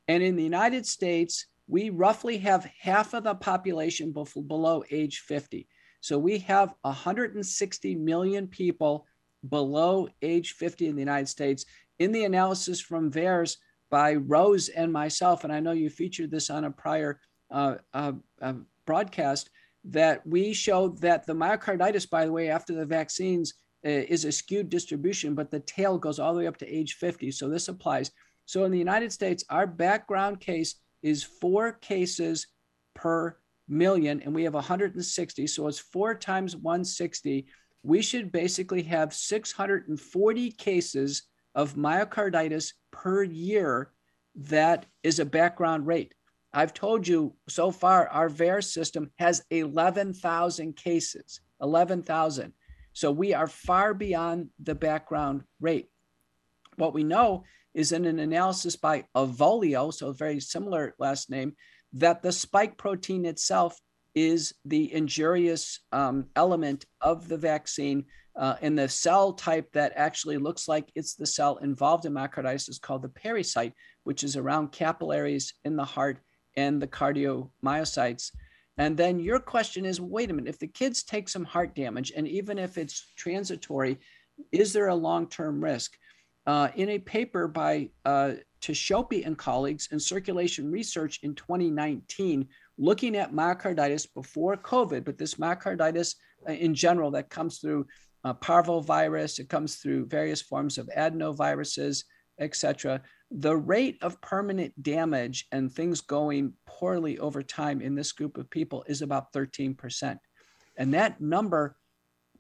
[0.08, 5.68] And in the United States, we roughly have half of the population below age 50.
[6.00, 9.06] So we have 160 million people
[9.48, 11.64] below age 50 in the United States.
[11.98, 13.58] In the analysis from VAERS
[13.90, 17.20] by Rose and myself, and I know you featured this on a prior
[17.50, 18.54] uh, uh, uh,
[18.86, 19.50] broadcast,
[19.84, 24.32] that we showed that the myocarditis, by the way, after the vaccines, uh, is a
[24.32, 27.32] skewed distribution, but the tail goes all the way up to age 50.
[27.32, 28.12] So this applies.
[28.46, 32.46] So in the United States, our background case is four cases
[32.94, 33.36] per
[33.68, 35.46] million, and we have 160.
[35.46, 37.46] So it's four times 160.
[37.82, 41.22] We should basically have 640 cases
[41.54, 43.90] of myocarditis per year.
[44.36, 46.14] That is a background rate.
[46.54, 52.52] I've told you so far, our VAERS system has 11,000 cases, 11,000.
[52.92, 55.88] So we are far beyond the background rate.
[56.76, 61.56] What we know is in an analysis by Avolio, so very similar last name,
[61.94, 63.80] that the spike protein itself
[64.14, 68.04] is the injurious um, element of the vaccine.
[68.36, 72.68] Uh, and the cell type that actually looks like it's the cell involved in myocarditis
[72.68, 73.72] is called the pericyte,
[74.04, 76.18] which is around capillaries in the heart
[76.56, 78.30] and the cardiomyocytes.
[78.78, 82.12] And then your question is wait a minute, if the kids take some heart damage,
[82.16, 83.98] and even if it's transitory,
[84.50, 85.92] is there a long term risk?
[86.44, 88.32] Uh, in a paper by uh,
[88.68, 96.14] and colleagues in Circulation Research in 2019, looking at myocarditis before COVID, but this myocarditis
[96.48, 97.86] uh, in general that comes through
[98.24, 102.04] uh, parvovirus, it comes through various forms of adenoviruses,
[102.40, 103.00] etc
[103.34, 108.50] the rate of permanent damage and things going poorly over time in this group of
[108.50, 110.18] people is about 13%.
[110.76, 111.76] And that number,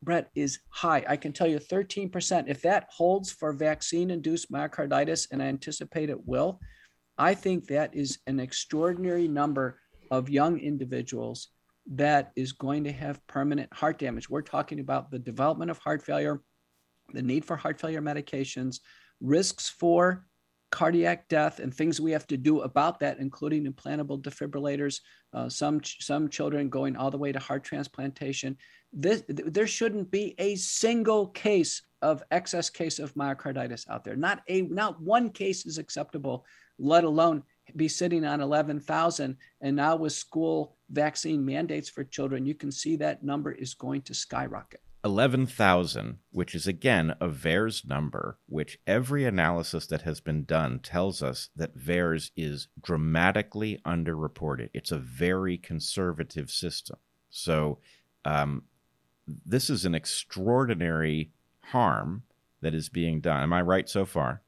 [0.02, 1.04] Bret, is high.
[1.08, 2.44] I can tell you 13%.
[2.46, 6.60] If that holds for vaccine induced myocarditis, and I anticipate it will,
[7.16, 9.78] I think that is an extraordinary number
[10.10, 11.48] of young individuals
[11.86, 14.28] that is going to have permanent heart damage.
[14.28, 16.42] We're talking about the development of heart failure,
[17.12, 18.80] the need for heart failure medications,
[19.20, 20.26] risks for
[20.72, 25.00] cardiac death and things we have to do about that, including implantable defibrillators,
[25.34, 28.56] uh, some, some children going all the way to heart transplantation.
[28.92, 34.16] This, there shouldn't be a single case of excess case of myocarditis out there.
[34.16, 36.44] Not a not one case is acceptable,
[36.78, 37.44] let alone
[37.76, 39.36] be sitting on 11,000.
[39.60, 44.02] And now with school vaccine mandates for children, you can see that number is going
[44.02, 44.80] to skyrocket.
[45.04, 51.22] 11,000, which is again a VAERS number, which every analysis that has been done tells
[51.22, 54.68] us that VAERS is dramatically underreported.
[54.72, 56.98] It's a very conservative system.
[57.30, 57.78] So,
[58.24, 58.64] um,
[59.26, 61.32] this is an extraordinary
[61.66, 62.24] harm
[62.60, 63.42] that is being done.
[63.42, 64.42] Am I right so far?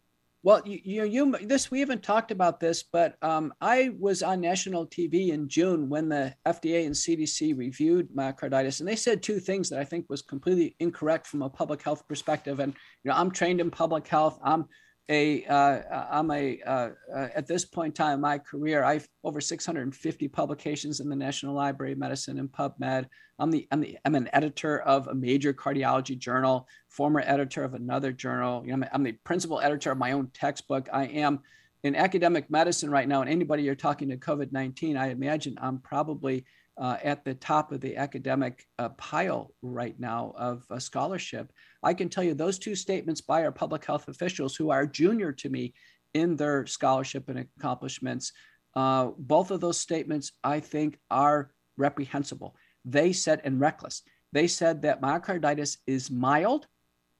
[0.44, 4.42] Well, you, you, you this we haven't talked about this, but um, I was on
[4.42, 9.40] national TV in June when the FDA and CDC reviewed myocarditis, and they said two
[9.40, 12.61] things that I think was completely incorrect from a public health perspective.
[12.61, 14.38] And you know, I'm trained in public health.
[14.44, 14.66] I'm
[15.08, 19.06] a uh, I'm a uh, uh, at this point in time in my career, I've
[19.22, 23.06] over 650 publications in the National Library of Medicine and PubMed.
[23.38, 27.74] I'm the I'm the I'm an editor of a major cardiology journal, former editor of
[27.74, 28.62] another journal.
[28.64, 30.88] You know, I'm, I'm the principal editor of my own textbook.
[30.92, 31.40] I am
[31.82, 36.46] in academic medicine right now, and anybody you're talking to COVID-19, I imagine I'm probably
[36.76, 41.52] uh, at the top of the academic uh, pile right now of uh, scholarship.
[41.85, 45.33] I can tell you those two statements by our public health officials who are junior
[45.33, 45.75] to me
[46.14, 48.33] in their scholarship and accomplishments,
[48.75, 52.57] uh, both of those statements I think are reprehensible.
[52.85, 56.66] They said, and reckless, they said that myocarditis is mild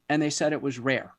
[0.09, 1.15] and they said it was rare.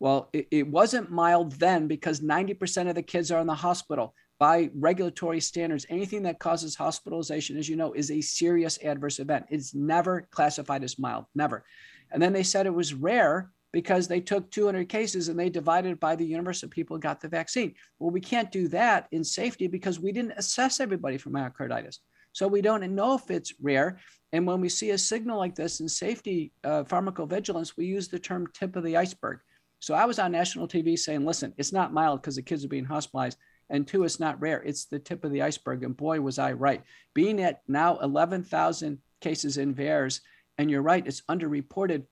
[0.00, 4.14] Well, it, it wasn't mild then because 90% of the kids are in the hospital
[4.38, 9.46] by regulatory standards, anything that causes hospitalization, as you know, is a serious adverse event.
[9.48, 11.64] It's never classified as mild, never.
[12.14, 15.98] And then they said it was rare because they took 200 cases and they divided
[15.98, 17.74] by the universe of people who got the vaccine.
[17.98, 21.98] Well, we can't do that in safety because we didn't assess everybody for myocarditis.
[22.32, 23.98] So we don't know if it's rare.
[24.32, 28.18] And when we see a signal like this in safety uh, pharmacovigilance, we use the
[28.18, 29.40] term tip of the iceberg.
[29.80, 32.68] So I was on national TV saying, listen, it's not mild because the kids are
[32.68, 33.38] being hospitalized.
[33.70, 34.62] And two, it's not rare.
[34.62, 35.82] It's the tip of the iceberg.
[35.82, 36.82] And boy, was I right.
[37.12, 40.20] Being at now 11,000 cases in VAERS,
[40.58, 42.04] and you're right, it's underreported.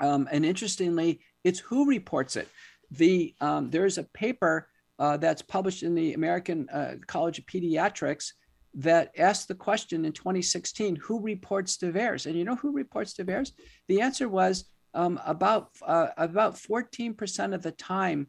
[0.00, 2.48] Um, and interestingly, it's who reports it.
[2.90, 4.68] The um, there's a paper
[4.98, 8.32] uh, that's published in the American uh, College of Pediatrics
[8.74, 12.26] that asked the question in 2016, who reports to VAERS?
[12.26, 13.52] And you know who reports to VAERS?
[13.88, 14.64] The answer was
[14.94, 18.26] um, about uh, about 14% of the time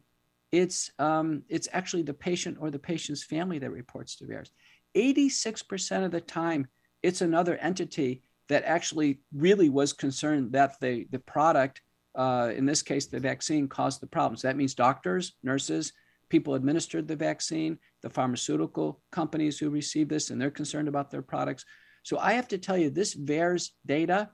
[0.54, 4.50] it's um, it's actually the patient or the patient's family that reports to VAERS.
[4.96, 6.68] 86% of the time,
[7.02, 8.22] it's another entity.
[8.48, 11.80] That actually really was concerned that the, the product,
[12.14, 14.42] uh, in this case, the vaccine, caused the problems.
[14.42, 15.92] That means doctors, nurses,
[16.28, 21.22] people administered the vaccine, the pharmaceutical companies who received this, and they're concerned about their
[21.22, 21.64] products.
[22.02, 24.30] So I have to tell you, this VAERS data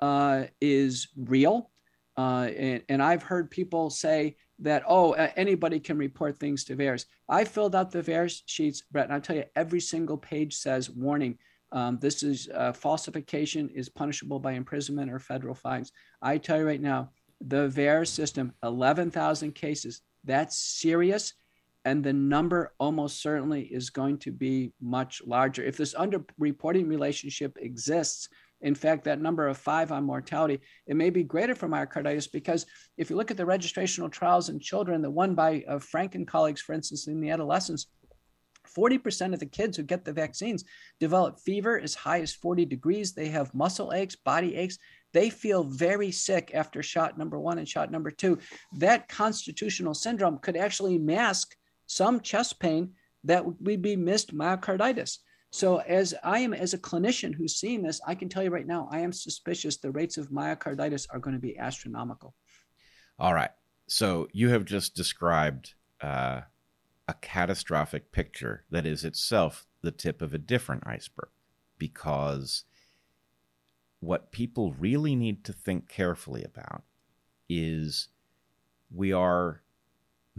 [0.00, 1.70] uh, is real.
[2.16, 7.04] Uh, and, and, I've heard people say that, oh, anybody can report things to VAERS.
[7.28, 10.90] I filled out the VAERS sheets, Bret, and I'll tell you, every single page says
[10.90, 11.38] warning.
[11.72, 15.92] Um, this is uh, falsification is punishable by imprisonment or federal fines.
[16.22, 17.10] I tell you right now,
[17.40, 21.34] the VAERS system, 11,000 cases, that's serious.
[21.84, 25.62] And the number almost certainly is going to be much larger.
[25.62, 28.28] If this underreporting relationship exists,
[28.60, 32.66] in fact, that number of five on mortality, it may be greater for myocarditis because
[32.96, 36.26] if you look at the registrational trials in children, the one by uh, Frenck and
[36.26, 37.86] colleagues, for instance, in the adolescents,
[38.74, 40.64] 40% of the kids who get the vaccines
[41.00, 43.12] develop fever as high as 40 degrees.
[43.12, 44.78] They have muscle aches, body aches.
[45.12, 48.38] They feel very sick after shot number one and shot number two.
[48.74, 51.56] That constitutional syndrome could actually mask
[51.86, 52.90] some chest pain
[53.24, 55.18] that would be missed myocarditis.
[55.50, 58.66] So, as I am as a clinician who's seeing this, I can tell you right
[58.66, 62.34] now, I am suspicious the rates of myocarditis are going to be astronomical.
[63.18, 63.50] All right.
[63.86, 66.42] So, you have just described uh,
[67.08, 71.30] a catastrophic picture that is itself the tip of a different iceberg
[71.78, 72.64] because
[74.00, 76.82] what people really need to think carefully about
[77.48, 78.08] is
[78.94, 79.62] we are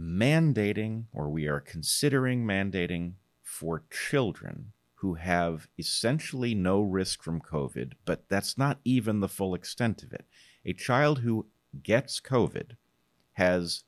[0.00, 7.92] mandating or we are considering mandating for children who have essentially no risk from COVID,
[8.04, 10.26] but that's not even the full extent of it.
[10.64, 11.46] A child who
[11.82, 12.76] gets COVID
[13.32, 13.84] has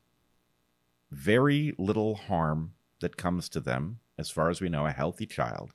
[1.12, 5.72] very little harm that comes to them, as far as we know, a healthy child,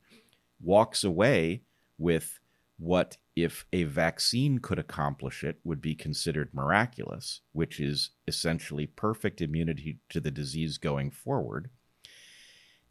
[0.62, 1.62] walks away
[1.98, 2.40] with
[2.78, 9.42] what, if a vaccine could accomplish it, would be considered miraculous, which is essentially perfect
[9.42, 11.70] immunity to the disease going forward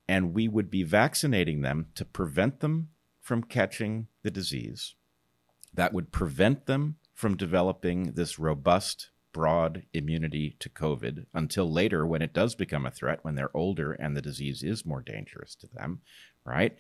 [0.09, 2.89] and we would be vaccinating them to prevent them
[3.21, 4.95] from catching the disease.
[5.75, 12.23] That would prevent them from developing this robust, broad immunity to COVID until later when
[12.23, 15.67] it does become a threat, when they're older and the disease is more dangerous to
[15.67, 16.01] them,
[16.47, 16.75] right?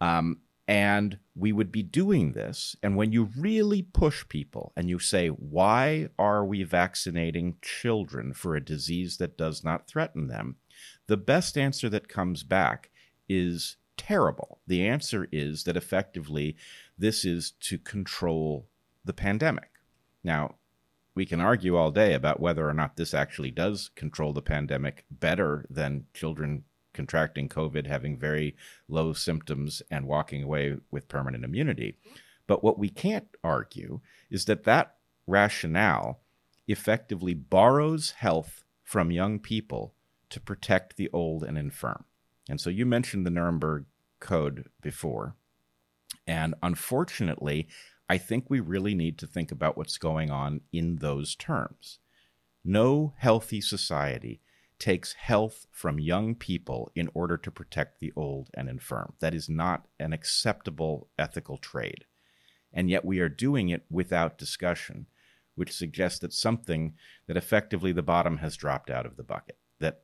[0.00, 2.74] Um, and we would be doing this.
[2.82, 8.56] And when you really push people and you say, why are we vaccinating children for
[8.56, 10.56] a disease that does not threaten them?
[11.06, 12.90] The best answer that comes back
[13.28, 14.58] is terrible.
[14.66, 16.56] The answer is that effectively
[16.98, 18.66] this is to control
[19.04, 19.70] the pandemic.
[20.24, 20.56] Now,
[21.14, 25.04] we can argue all day about whether or not this actually does control the pandemic
[25.10, 28.56] better than children contracting COVID, having very
[28.88, 31.96] low symptoms, and walking away with permanent immunity.
[32.46, 34.00] But what we can't argue
[34.30, 34.96] is that that
[35.26, 36.20] rationale
[36.66, 39.94] effectively borrows health from young people
[40.30, 42.04] to protect the old and infirm.
[42.48, 43.84] And so you mentioned the Nuremberg
[44.20, 45.34] Code before.
[46.26, 47.68] And unfortunately,
[48.12, 51.98] I think we really need to think about what's going on in those terms.
[52.62, 54.42] No healthy society
[54.78, 59.14] takes health from young people in order to protect the old and infirm.
[59.20, 62.04] That is not an acceptable ethical trade.
[62.70, 65.06] And yet we are doing it without discussion,
[65.54, 66.92] which suggests that something
[67.26, 70.02] that effectively the bottom has dropped out of the bucket, that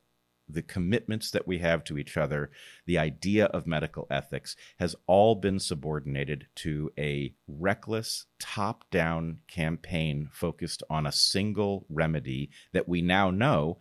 [0.49, 2.51] the commitments that we have to each other,
[2.87, 10.29] the idea of medical ethics has all been subordinated to a reckless top down campaign
[10.33, 13.79] focused on a single remedy that we now know,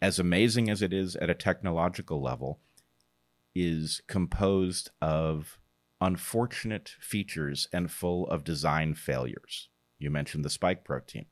[0.00, 2.60] as amazing as it is at a technological level,
[3.54, 5.58] is composed of
[6.00, 9.68] unfortunate features and full of design failures.
[9.98, 11.26] You mentioned the spike protein.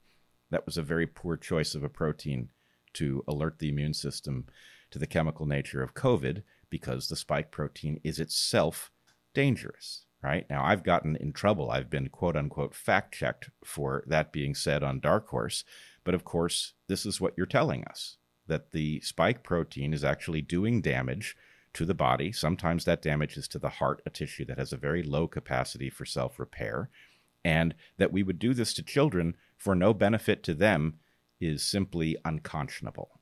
[0.50, 2.50] That was a very poor choice of a protein
[2.94, 4.46] to alert the immune system
[4.92, 8.90] to the chemical nature of COVID because the spike protein is itself
[9.34, 10.46] dangerous, right?
[10.48, 11.70] Now, I've gotten in trouble.
[11.70, 15.64] I've been quote unquote fact checked for that being said on Dark Horse.
[16.04, 18.16] But of course, this is what you're telling us
[18.46, 21.36] that the spike protein is actually doing damage
[21.74, 22.32] to the body.
[22.32, 25.88] Sometimes that damage is to the heart, a tissue that has a very low capacity
[25.88, 26.90] for self repair.
[27.44, 30.98] And that we would do this to children for no benefit to them
[31.40, 33.20] is simply unconscionable.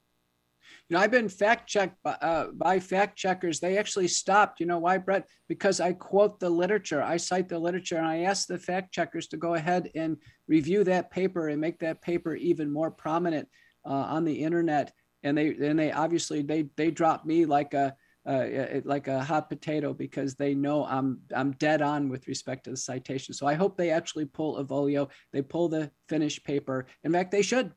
[0.91, 3.61] You know, I've been fact checked by, uh, by fact checkers.
[3.61, 4.59] They actually stopped.
[4.59, 5.28] You know why, Bret?
[5.49, 7.01] Because I quote the literature.
[7.01, 10.16] I cite the literature, and I ask the fact checkers to go ahead and
[10.49, 13.49] review that paper and make that paper even more prominent
[13.86, 14.93] uh, on the internet.
[15.22, 17.95] And they and they obviously they they dropped me like a
[18.26, 22.70] uh, like a hot potato because they know I'm I'm dead on with respect to
[22.70, 23.32] the citation.
[23.32, 26.86] So I hope they actually pull a Avolio, they pull the finished paper.
[27.05, 27.72] In fact, they should.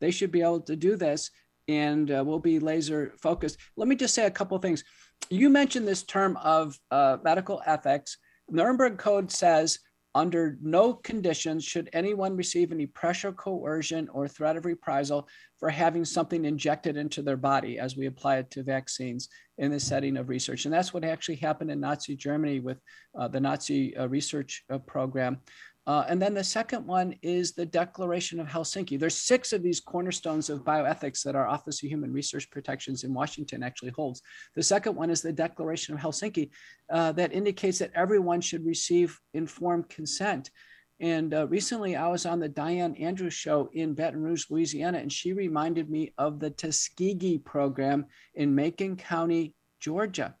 [0.00, 1.30] They should be able to do this,
[1.68, 3.58] and uh, we'll be laser focused.
[3.76, 4.82] Let me just say a couple of things.
[5.30, 8.16] You mentioned this term of uh, medical ethics.
[8.48, 9.78] Nuremberg Code says
[10.14, 16.04] under no conditions should anyone receive any pressure, coercion, or threat of reprisal for having
[16.04, 20.28] something injected into their body as we apply it to vaccines in the setting of
[20.28, 20.64] research.
[20.64, 22.78] And that's what actually happened in Nazi Germany with
[23.18, 25.38] uh, the Nazi uh, research uh, program.
[25.88, 29.00] Uh, and then the second one is the Declaration of Helsinki.
[29.00, 33.14] There's six of these cornerstones of bioethics that our Office of Human Research Protections in
[33.14, 34.20] Washington actually holds.
[34.54, 36.50] The second one is the Declaration of Helsinki
[36.92, 40.50] uh, that indicates that everyone should receive informed consent.
[41.00, 45.10] And uh, recently, I was on the Diane Andrews show in Baton Rouge, Louisiana, and
[45.10, 50.34] she reminded me of the Tuskegee program in Macon County, Georgia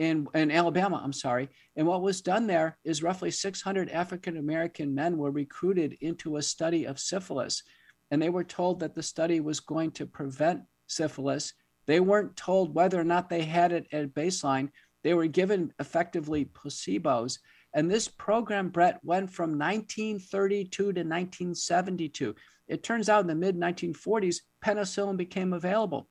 [0.00, 1.50] in, in Alabama, I'm sorry.
[1.76, 6.42] And what was done there is roughly 600 African American men were recruited into a
[6.42, 7.62] study of syphilis.
[8.10, 11.52] And they were told that the study was going to prevent syphilis.
[11.86, 14.70] They weren't told whether or not they had it at baseline.
[15.04, 17.38] They were given effectively placebos.
[17.74, 22.34] And this program, Bret, went from 1932 to 1972.
[22.68, 26.08] It turns out in the mid 1940s, penicillin became available.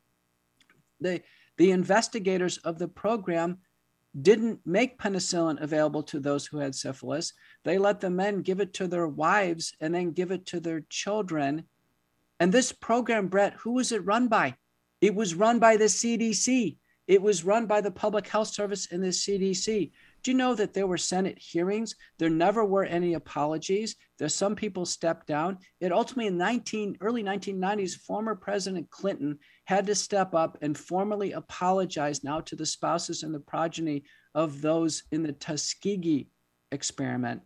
[1.01, 1.23] The,
[1.57, 3.57] the investigators of the program
[4.19, 7.33] didn't make penicillin available to those who had syphilis.
[7.63, 10.81] They let the men give it to their wives and then give it to their
[10.89, 11.65] children.
[12.39, 14.55] And this program, Bret, who was it run by?
[15.01, 16.77] It was run by the CDC.
[17.07, 19.91] It was run by the Public Health Service and the CDC.
[20.21, 21.95] Do you know that there were Senate hearings?
[22.17, 23.95] There never were any apologies.
[24.17, 25.57] There's some people stepped down.
[25.79, 29.39] It ultimately in 19 early 1990s, former President Clinton
[29.69, 34.03] had to step up and formally apologize now to the spouses and the progeny
[34.33, 36.27] of those in the Tuskegee
[36.71, 37.41] experiment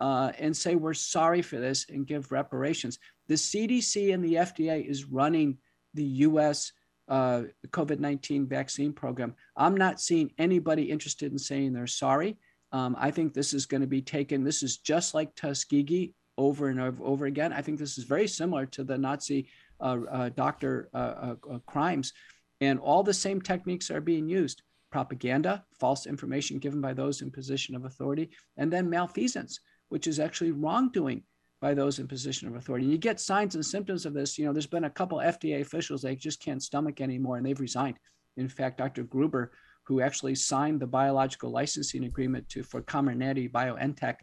[0.00, 2.98] uh, and say we're sorry for this and give reparations.
[3.28, 5.58] The CDC and the FDA is running
[5.92, 6.72] the U.S
[7.08, 9.34] uh, COVID 19 vaccine program.
[9.54, 12.38] I'm not seeing anybody interested in saying they're sorry.
[12.72, 16.68] Um, I think this is going to be taken, this is just like Tuskegee over
[16.68, 17.52] and over, over again.
[17.52, 19.48] I think this is very similar to the Nazi
[19.80, 22.12] doctor uh, uh, uh, crimes.
[22.60, 27.30] And all the same techniques are being used propaganda, false information given by those in
[27.30, 31.22] position of authority, and then malfeasance, which is actually wrongdoing
[31.60, 32.84] by those in position of authority.
[32.84, 34.38] And you get signs and symptoms of this.
[34.38, 37.60] You know, there's been a couple FDA officials they just can't stomach anymore, and they've
[37.60, 37.98] resigned.
[38.36, 39.02] In fact, Dr.
[39.02, 39.52] Gruber,
[39.84, 44.16] who actually signed the biological licensing agreement to for Comirnaty BioNTech,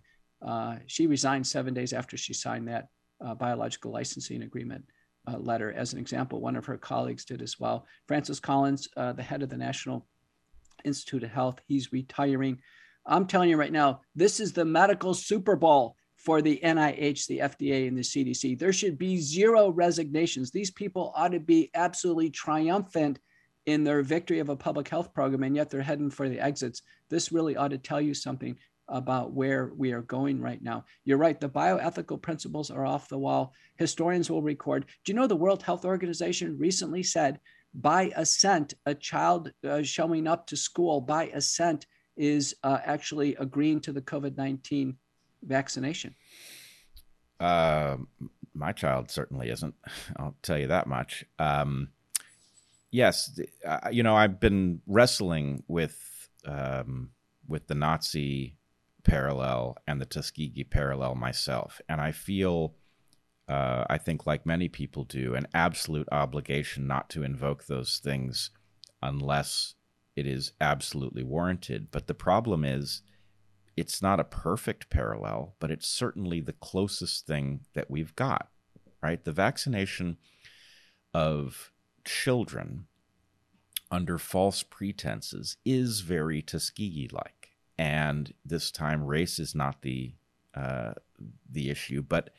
[0.45, 2.87] uh, she resigned seven days after she signed that
[3.23, 4.83] uh, biological licensing agreement
[5.27, 5.71] uh, letter.
[5.71, 7.85] As an example, one of her colleagues did as well.
[8.07, 10.05] Francis Collins, uh, the head of the National
[10.83, 12.59] Institute of Health, he's retiring.
[13.05, 17.39] I'm telling you right now, this is the medical Super Bowl for the NIH, the
[17.39, 18.57] FDA, and the CDC.
[18.57, 20.51] There should be zero resignations.
[20.51, 23.19] These people ought to be absolutely triumphant
[23.65, 26.81] in their victory of a public health program, and yet they're heading for the exits.
[27.09, 28.57] This really ought to tell you something
[28.87, 30.85] about where we are going right now.
[31.05, 33.53] You're right, the bioethical principles are off the wall.
[33.77, 34.85] Historians will record.
[35.03, 37.39] Do you know the World Health Organization recently said
[37.73, 43.79] by assent, a child uh, showing up to school by assent is uh, actually agreeing
[43.81, 44.95] to the COVID 19
[45.41, 46.15] vaccination?
[47.39, 47.97] Uh,
[48.53, 49.73] my child certainly isn't.
[50.17, 51.25] I'll tell you that much.
[51.39, 51.89] Um,
[52.91, 55.97] yes, uh, you know I've been wrestling with
[56.45, 57.09] um,
[57.47, 58.55] with the Nazi
[59.03, 62.75] parallel and the Tuskegee parallel myself, and I feel.
[63.45, 68.51] Uh, I think, like many people do, an absolute obligation not to invoke those things
[69.01, 69.75] unless
[70.15, 71.89] it is absolutely warranted.
[71.91, 73.01] But the problem is,
[73.75, 78.49] it's not a perfect parallel, but it's certainly the closest thing that we've got,
[79.01, 79.23] right?
[79.23, 80.17] The vaccination
[81.13, 81.71] of
[82.05, 82.85] children
[83.91, 87.42] under false pretenses is very Tuskegee like.
[87.77, 90.13] And this time, race is not the
[90.53, 90.93] uh,
[91.49, 92.29] the issue, but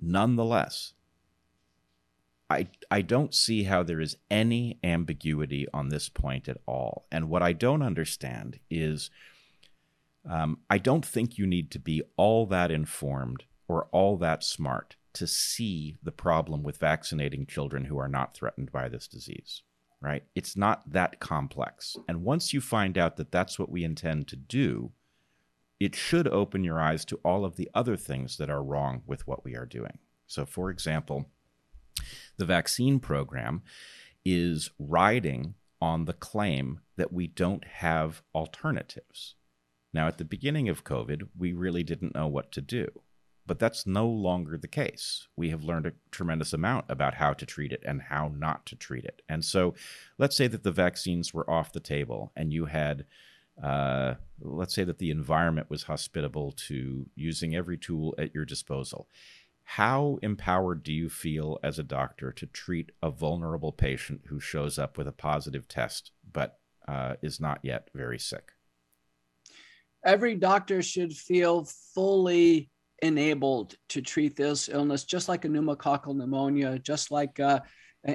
[0.00, 0.92] nonetheless,
[2.48, 7.06] I I don't see how there is any ambiguity on this point at all.
[7.10, 9.10] And what I don't understand is
[10.28, 14.96] um, I don't think you need to be all that informed or all that smart
[15.12, 19.62] to see the problem with vaccinating children who are not threatened by this disease,
[20.00, 20.24] right?
[20.34, 21.96] It's not that complex.
[22.08, 24.92] And once you find out that that's what we intend to do,
[25.78, 29.26] it should open your eyes to all of the other things that are wrong with
[29.26, 29.98] what we are doing.
[30.26, 31.26] So, for example,
[32.36, 33.62] the vaccine program
[34.24, 39.34] is riding on the claim that we don't have alternatives.
[39.92, 42.88] Now, at the beginning of COVID, we really didn't know what to do.
[43.46, 45.26] But that's no longer the case.
[45.36, 48.76] We have learned a tremendous amount about how to treat it and how not to
[48.76, 49.22] treat it.
[49.28, 49.74] And so
[50.18, 53.06] let's say that the vaccines were off the table and you had,
[53.62, 59.08] uh, let's say that the environment was hospitable to using every tool at your disposal.
[59.64, 64.78] How empowered do you feel as a doctor to treat a vulnerable patient who shows
[64.78, 68.52] up with a positive test but uh, is not yet very sick?
[70.04, 72.70] Every doctor should feel fully
[73.02, 77.60] enabled to treat this illness just like a pneumococcal pneumonia, just like uh,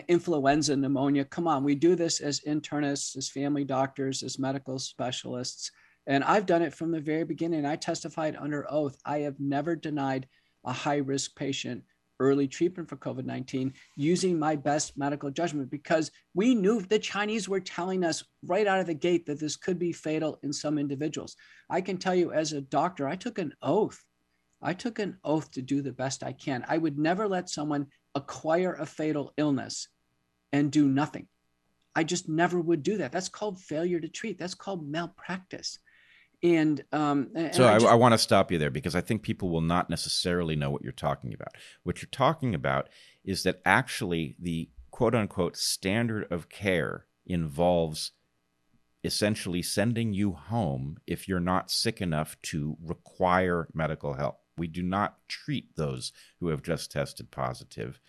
[0.07, 1.25] influenza pneumonia.
[1.25, 5.71] Come on, we do this as internists, as family doctors, as medical specialists.
[6.07, 7.65] And I've done it from the very beginning.
[7.65, 8.97] I testified under oath.
[9.05, 10.27] I have never denied
[10.63, 11.83] a high risk patient
[12.19, 17.49] early treatment for COVID 19 using my best medical judgment because we knew the Chinese
[17.49, 20.77] were telling us right out of the gate that this could be fatal in some
[20.77, 21.35] individuals.
[21.69, 24.01] I can tell you, as a doctor, I took an oath
[24.61, 26.65] I took an oath to do the best I can.
[26.67, 29.87] I would never let someone acquire a fatal illness
[30.51, 31.27] and do nothing.
[31.95, 33.11] I just never would do that.
[33.11, 34.37] That's called failure to treat.
[34.37, 35.79] That's called malpractice.
[36.43, 39.23] And, um, and so I, I, I want to stop you there because I think
[39.23, 41.55] people will not necessarily know what you're talking about.
[41.83, 42.89] What you're talking about
[43.23, 48.11] is that actually the quote unquote standard of care involves
[49.03, 54.39] essentially sending you home if you're not sick enough to require medical help.
[54.57, 57.99] We do not treat those who have just tested positive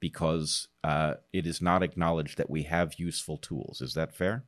[0.00, 3.80] because uh, it is not acknowledged that we have useful tools.
[3.80, 4.44] Is that fair?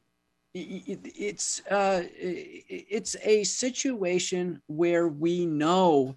[0.52, 6.16] It's uh, it's a situation where we know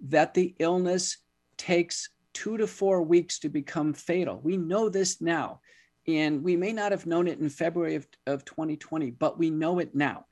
[0.00, 1.16] that the illness
[1.56, 4.40] takes two to four weeks to become fatal.
[4.42, 5.60] We know this now,
[6.06, 9.78] and we may not have known it in February of, of 2020, but we know
[9.78, 10.26] it now.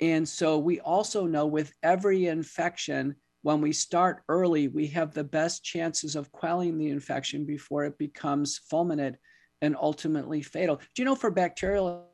[0.00, 5.22] And so we also know with every infection when we start early, we have the
[5.22, 9.16] best chances of quelling the infection before it becomes fulminant
[9.60, 10.76] and ultimately fatal.
[10.76, 12.06] Do you know for bacterial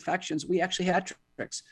[0.00, 1.62] infections, we actually had tricks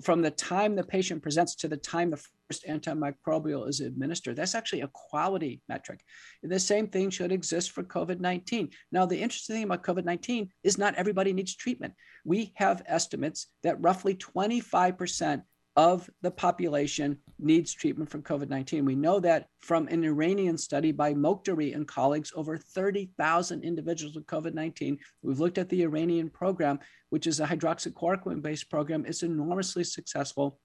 [0.00, 4.36] from the time the patient presents to the time the first antimicrobial is administered.
[4.36, 5.98] That's actually a quality metric.
[6.44, 8.70] The same thing should exist for COVID 19.
[8.92, 11.94] Now, the interesting thing about COVID 19 is not everybody needs treatment.
[12.24, 15.42] We have estimates that roughly 25%
[15.76, 18.84] of the population needs treatment for COVID 19.
[18.84, 24.26] We know that from an Iranian study by Mokhtari and colleagues, over 30,000 individuals with
[24.26, 24.98] COVID 19.
[25.22, 26.78] We've looked at the Iranian program,
[27.10, 29.04] which is a hydroxychloroquine based program.
[29.06, 30.60] It's enormously successful.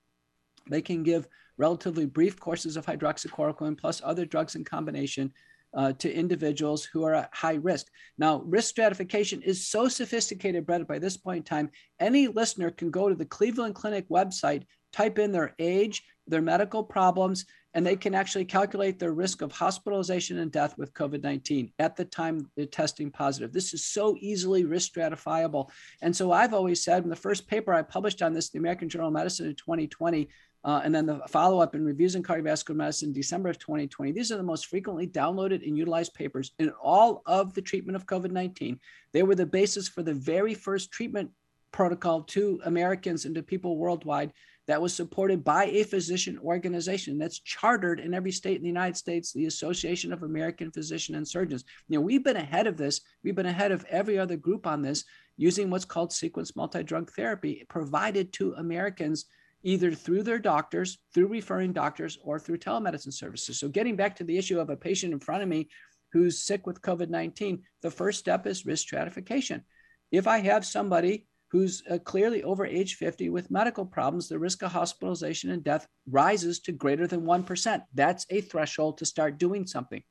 [0.70, 5.34] They can give relatively brief courses of hydroxychloroquine plus other drugs in combination
[5.74, 7.88] uh, to individuals who are at high risk.
[8.18, 12.91] Now, risk stratification is so sophisticated, Bret, by this point in time, any listener can
[12.91, 17.96] go to the Cleveland Clinic website type in their age, their medical problems, and they
[17.96, 22.50] can actually calculate their risk of hospitalization and death with COVID 19 at the time
[22.56, 23.54] they're testing positive.
[23.54, 25.70] This is so easily risk stratifiable.
[26.02, 28.90] And so I've always said in the first paper I published on this, the American
[28.90, 30.28] Journal of Medicine in 2020,
[30.66, 34.12] uh, and then the follow up in Reviews in Cardiovascular Medicine, in December of 2020.
[34.12, 38.08] These are the most frequently downloaded and utilized papers in all of the treatment of
[38.08, 38.80] COVID 19.
[39.14, 41.30] They were the basis for the very first treatment
[41.72, 44.34] protocol to Americans and to people worldwide
[44.70, 48.96] that was supported by a physician organization that's chartered in every state in the United
[48.96, 51.64] States, the Association of American Physician and Surgeons.
[51.88, 53.02] You know, we've been ahead of this.
[53.24, 55.06] We've been ahead of every other group on this
[55.38, 59.26] using what's called sequence multi-drug therapy provided to Americans
[59.64, 63.60] either through their doctors, through referring doctors, or through telemedicine services.
[63.60, 65.68] So getting back to the issue of a patient in front of me
[66.14, 69.64] who's sick with COVID-19, the first step is risk stratification.
[70.12, 74.62] If I have somebody who's uh, clearly over age 50 with medical problems, the risk
[74.62, 77.82] of hospitalization and death rises to greater than 1%.
[77.93, 80.04] That's a threshold to start doing something.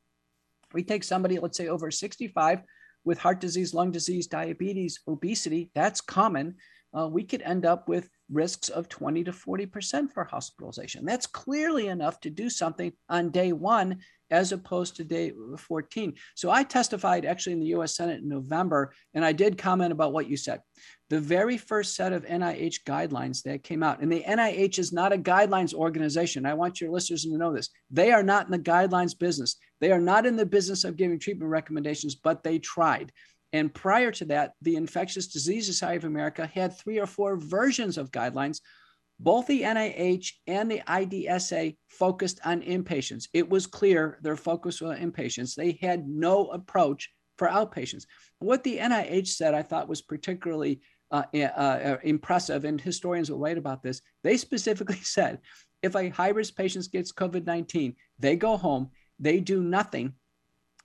[0.72, 2.62] We take somebody, let's say over 65
[3.04, 6.56] with heart disease, lung disease, diabetes, obesity, that's common.
[6.96, 11.04] Uh, we could end up with risks of 20 to 40% for hospitalization.
[11.04, 16.14] That's clearly enough to do something on day one as opposed to day 14.
[16.34, 20.12] So I testified actually in the US Senate in November, and I did comment about
[20.12, 20.60] what you said.
[21.10, 25.12] The very first set of NIH guidelines that came out, and the NIH is not
[25.12, 26.44] a guidelines organization.
[26.44, 27.70] I want your listeners to know this.
[27.90, 29.56] They are not in the guidelines business.
[29.80, 33.10] They are not in the business of giving treatment recommendations, but they tried.
[33.54, 37.96] And prior to that, the Infectious Disease Society of America had three or four versions
[37.96, 38.60] of guidelines
[39.20, 43.28] both the NIH and the IDSA focused on inpatients.
[43.32, 45.54] It was clear their focus was on inpatients.
[45.54, 48.04] They had no approach for outpatients.
[48.38, 50.80] What the NIH said, I thought was particularly
[51.10, 54.02] uh, uh, uh, impressive, and historians will write about this.
[54.22, 55.40] They specifically said
[55.82, 60.14] if a high risk patient gets COVID 19, they go home, they do nothing.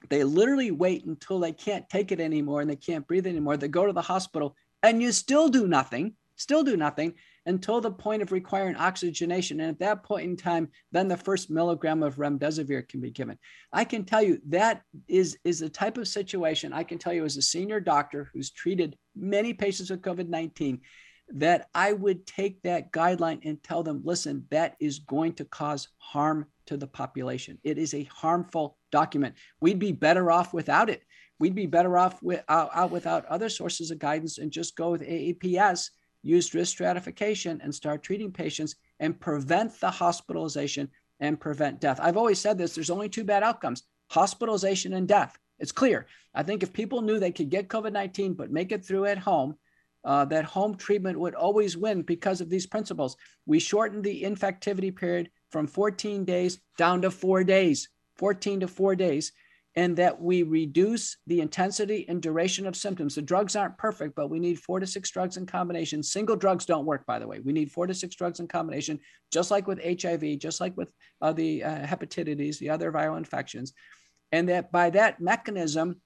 [0.10, 3.56] They literally wait until they can't take it anymore and they can't breathe anymore.
[3.56, 7.14] They go to the hospital and you still do nothing, still do nothing
[7.46, 9.60] until the point of requiring oxygenation.
[9.60, 13.38] And at that point in time, then the first milligram of remdesivir can be given.
[13.72, 17.26] I can tell you that is, is the type of situation I can tell you
[17.26, 20.82] as a senior doctor who's treated many patients with COVID 19
[21.30, 25.88] that I would take that guideline and tell them, listen, that is going to cause
[25.98, 27.58] harm to the population.
[27.64, 29.36] It is a harmful document.
[29.60, 31.02] We'd be better off without it.
[31.40, 34.92] We'd be better off with, out, out without other sources of guidance and just go
[34.92, 35.90] with AAPS,
[36.24, 42.00] use risk stratification, and start treating patients and prevent the hospitalization and prevent death.
[42.02, 45.38] I've always said this there's only two bad outcomes hospitalization and death.
[45.60, 46.08] It's clear.
[46.36, 49.18] I think if people knew they could get COVID 19 but make it through at
[49.18, 49.56] home,
[50.04, 53.16] uh, that home treatment would always win because of these principles.
[53.46, 58.96] We shortened the infectivity period from 14 days down to four days, 14 to four
[58.96, 59.32] days,
[59.76, 63.16] and that we reduce the intensity and duration of symptoms.
[63.16, 66.04] The drugs aren't perfect, but we need four to six drugs in combination.
[66.04, 67.40] Single drugs don't work, by the way.
[67.40, 69.00] We need four to six drugs in combination,
[69.32, 70.90] just like with HIV, just like with
[71.22, 73.74] uh, the uh, hepatitis, the other viral infections.
[74.32, 76.02] And that by that mechanism,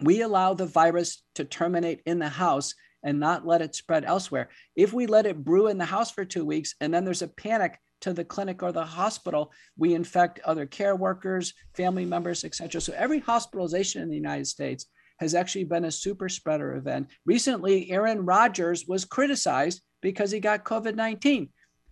[0.00, 4.48] we allow the virus to terminate in the house and not let it spread elsewhere.
[4.76, 7.28] If we let it brew in the house for two weeks and then there's a
[7.28, 12.80] panic to the clinic or the hospital, we infect other care workers, family members, etc.
[12.80, 14.86] So every hospitalization in the United States
[15.18, 17.08] has actually been a super spreader event.
[17.24, 21.48] Recently, Aaron Rodgers was criticized because he got COVID 19.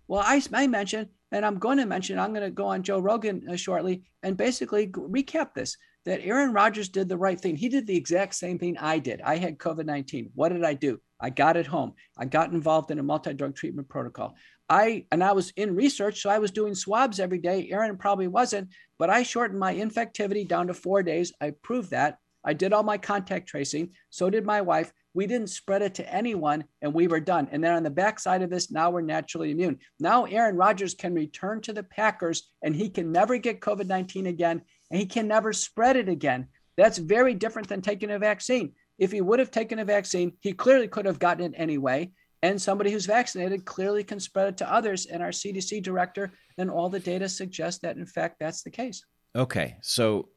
[0.09, 2.99] Well, I, I mentioned, and I'm going to mention, I'm going to go on Joe
[2.99, 7.57] Rogan uh, shortly and basically recap this that Aaron Rodgers did the right thing.
[7.57, 9.21] He did the exact same thing I did.
[9.21, 10.31] I had COVID 19.
[10.35, 11.01] What did I do?
[11.21, 11.93] I got it home.
[12.17, 14.35] I got involved in a multi drug treatment protocol.
[14.71, 17.69] I and I was in research, so I was doing swabs every day.
[17.71, 18.69] Aaron probably wasn't,
[18.99, 21.33] but I shortened my infectivity down to four days.
[21.41, 22.19] I proved that.
[22.45, 23.91] I did all my contact tracing.
[24.09, 24.93] So did my wife.
[25.13, 27.49] We didn't spread it to anyone, and we were done.
[27.51, 29.81] And then on the backside of this, now we're naturally immune.
[29.99, 34.27] Now Aaron Rodgers can return to the Packers, and he can never get COVID 19
[34.27, 36.49] again and he can never spread it again.
[36.77, 38.73] That's very different than taking a vaccine.
[38.99, 42.11] If he would have taken a vaccine, he clearly could have gotten it anyway.
[42.43, 45.07] And somebody who's vaccinated clearly can spread it to others.
[45.07, 49.05] And our CDC director and all the data suggests that, in fact, that's the case.
[49.37, 49.77] Okay.
[49.83, 50.29] So,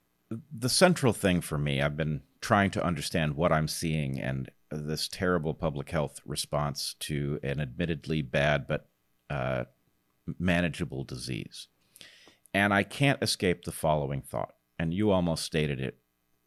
[0.57, 5.07] the central thing for me, I've been trying to understand what I'm seeing and this
[5.07, 8.87] terrible public health response to an admittedly bad but
[9.29, 9.65] uh,
[10.39, 11.67] manageable disease.
[12.53, 15.97] And I can't escape the following thought, and you almost stated it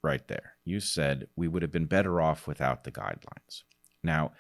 [0.03, 0.55] right there.
[0.65, 3.63] You said we would have been better off without the guidelines.
[4.03, 4.33] Now,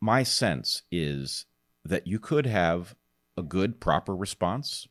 [0.00, 1.46] my sense is
[1.84, 2.94] that you could have
[3.36, 4.86] a good, proper response,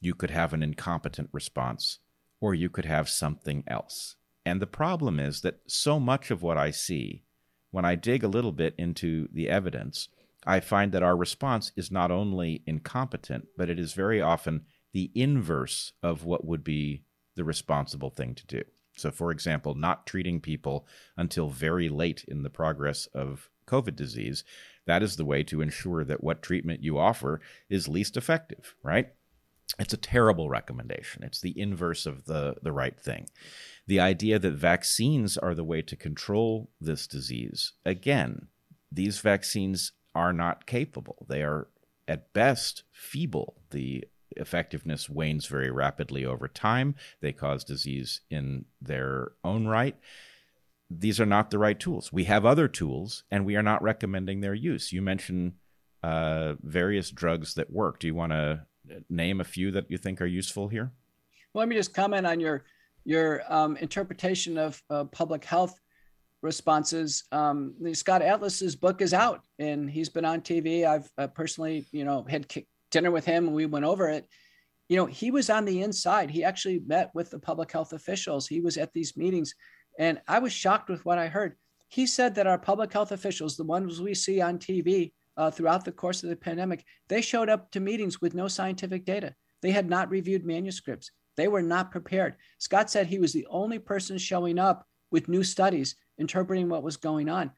[0.00, 1.98] you could have an incompetent response,
[2.40, 4.16] or you could have something else.
[4.44, 7.22] And the problem is that so much of what I see,
[7.70, 10.08] when I dig a little bit into the evidence,
[10.44, 14.62] I find that our response is not only incompetent, but it is very often
[14.92, 17.04] the inverse of what would be
[17.36, 18.62] the responsible thing to do.
[18.96, 24.44] So, for example, not treating people until very late in the progress of COVID disease,
[24.86, 29.08] that is the way to ensure that what treatment you offer is least effective, right?
[29.78, 31.22] It's a terrible recommendation.
[31.22, 33.28] It's the inverse of the, the right thing.
[33.86, 38.48] The idea that vaccines are the way to control this disease, again,
[38.90, 41.26] these vaccines are not capable.
[41.28, 41.68] They are
[42.06, 43.62] at best feeble.
[43.70, 44.04] The
[44.36, 46.94] effectiveness wanes very rapidly over time.
[47.20, 49.96] They cause disease in their own right.
[50.98, 52.12] These are not the right tools.
[52.12, 54.92] We have other tools, and we are not recommending their use.
[54.92, 55.54] You mentioned
[56.02, 57.98] uh, various drugs that work.
[57.98, 58.66] Do you want to
[59.08, 60.92] name a few that you think are useful here?
[61.52, 62.64] Well, let me just comment on your
[63.04, 65.80] your um, interpretation of uh, public health
[66.40, 67.24] responses.
[67.32, 70.84] Um, Scott Atlas's book is out, and he's been on TV.
[70.86, 72.46] I've uh, personally, you know, had
[72.92, 74.28] dinner with him and we went over it
[74.88, 78.46] you know he was on the inside he actually met with the public health officials
[78.46, 79.54] he was at these meetings
[79.98, 81.56] and i was shocked with what i heard.
[81.88, 85.84] He said that our public health officials the ones we see on tv uh, throughout
[85.84, 89.34] the course of the pandemic they showed up to meetings with no scientific data.
[89.60, 91.10] They had not reviewed manuscripts.
[91.36, 92.36] They were not prepared.
[92.58, 96.96] Scott said he was the only person showing up with new studies interpreting what was
[96.96, 97.52] going on.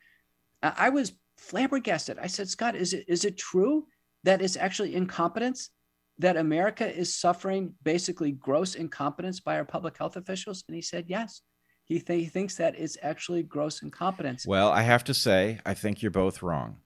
[0.63, 2.19] I was flabbergasted.
[2.19, 3.87] I said scott is it is it true
[4.25, 5.71] that it's actually incompetence,
[6.19, 10.65] that America is suffering basically gross incompetence by our public health officials?
[10.67, 11.43] And he said, yes.
[11.85, 14.47] He, th- he thinks that it's actually gross incompetence.
[14.47, 16.79] Well, I have to say, I think you're both wrong.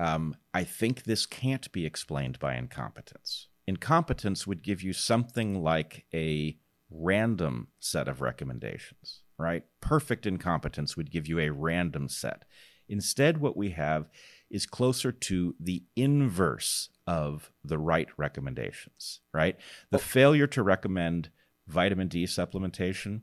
[0.00, 3.48] Um, I think this can't be explained by incompetence.
[3.66, 6.56] Incompetence would give you something like a
[6.90, 9.64] random set of recommendations, right?
[9.80, 12.44] Perfect incompetence would give you a random set.
[12.88, 14.08] Instead, what we have
[14.50, 19.56] is closer to the inverse of the right recommendations, right?
[19.90, 21.30] The failure to recommend
[21.66, 23.22] vitamin D supplementation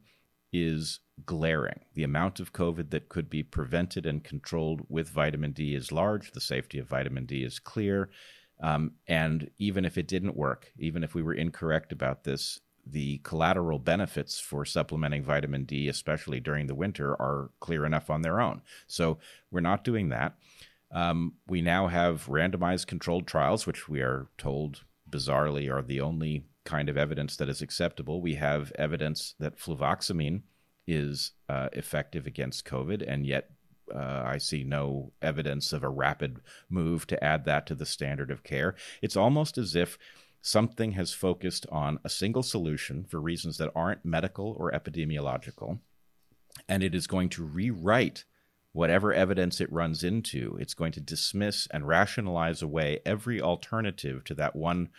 [0.64, 1.82] is glaring.
[1.94, 6.32] The amount of COVID that could be prevented and controlled with vitamin D is large.
[6.32, 8.10] The safety of vitamin D is clear.
[8.62, 13.18] Um, and even if it didn't work, even if we were incorrect about this, the
[13.20, 18.40] collateral benefits for supplementing vitamin D, especially during the winter, are clear enough on their
[18.40, 18.62] own.
[18.88, 19.18] So
[19.52, 20.36] we're not doing that.
[20.92, 26.46] Um, we now have randomized controlled trials, which we are told bizarrely are the only
[26.66, 28.22] kind of evidence that is acceptable.
[28.22, 30.42] We have evidence that fluvoxamine
[30.88, 33.52] is uh, effective against COVID, and yet
[33.94, 38.32] uh, I see no evidence of a rapid move to add that to the standard
[38.32, 38.76] of care.
[39.02, 39.98] It's almost as if
[40.42, 45.80] something has focused on a single solution for reasons that aren't medical or epidemiological,
[46.68, 48.26] and it is going to rewrite
[48.72, 50.58] whatever evidence it runs into.
[50.60, 54.90] It's going to dismiss and rationalize away every alternative to that one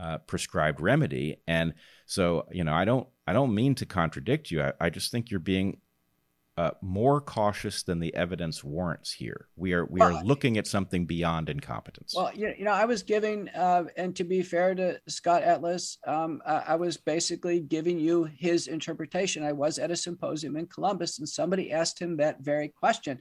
[0.00, 1.40] uh, prescribed remedy.
[1.46, 1.74] And
[2.06, 4.62] so, you know, I don't, I don't mean to contradict you.
[4.62, 5.80] I, I just think you're being
[6.58, 9.48] uh, more cautious than the evidence warrants here.
[9.56, 12.14] We are we well, are looking at something beyond incompetence.
[12.16, 16.40] Well, you know, I was giving, uh, and to be fair to Scott Atlas, um,
[16.46, 19.44] I was basically giving you his interpretation.
[19.44, 23.20] I was at a symposium in Columbus, and somebody asked him that very question.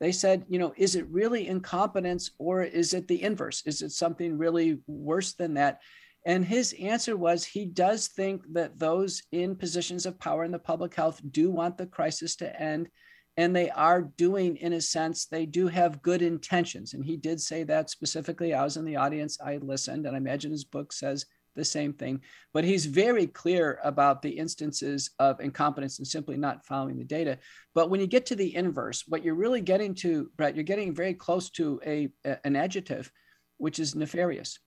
[0.00, 3.62] They said, you know, is it really incompetence or is it the inverse?
[3.66, 5.80] Is it something really worse than that?
[6.26, 10.58] And his answer was he does think that those in positions of power in the
[10.58, 12.90] public health do want the crisis to end.
[13.36, 16.92] And they are doing, in a sense, they do have good intentions.
[16.92, 18.52] And he did say that specifically.
[18.52, 21.24] I was in the audience, I listened, and I imagine his book says
[21.56, 22.20] the same thing.
[22.52, 27.38] But he's very clear about the instances of incompetence and simply not following the data.
[27.74, 30.94] But when you get to the inverse, what you're really getting to, Bret, you're getting
[30.94, 32.08] very close to a,
[32.44, 33.10] an adjective,
[33.56, 34.58] which is nefarious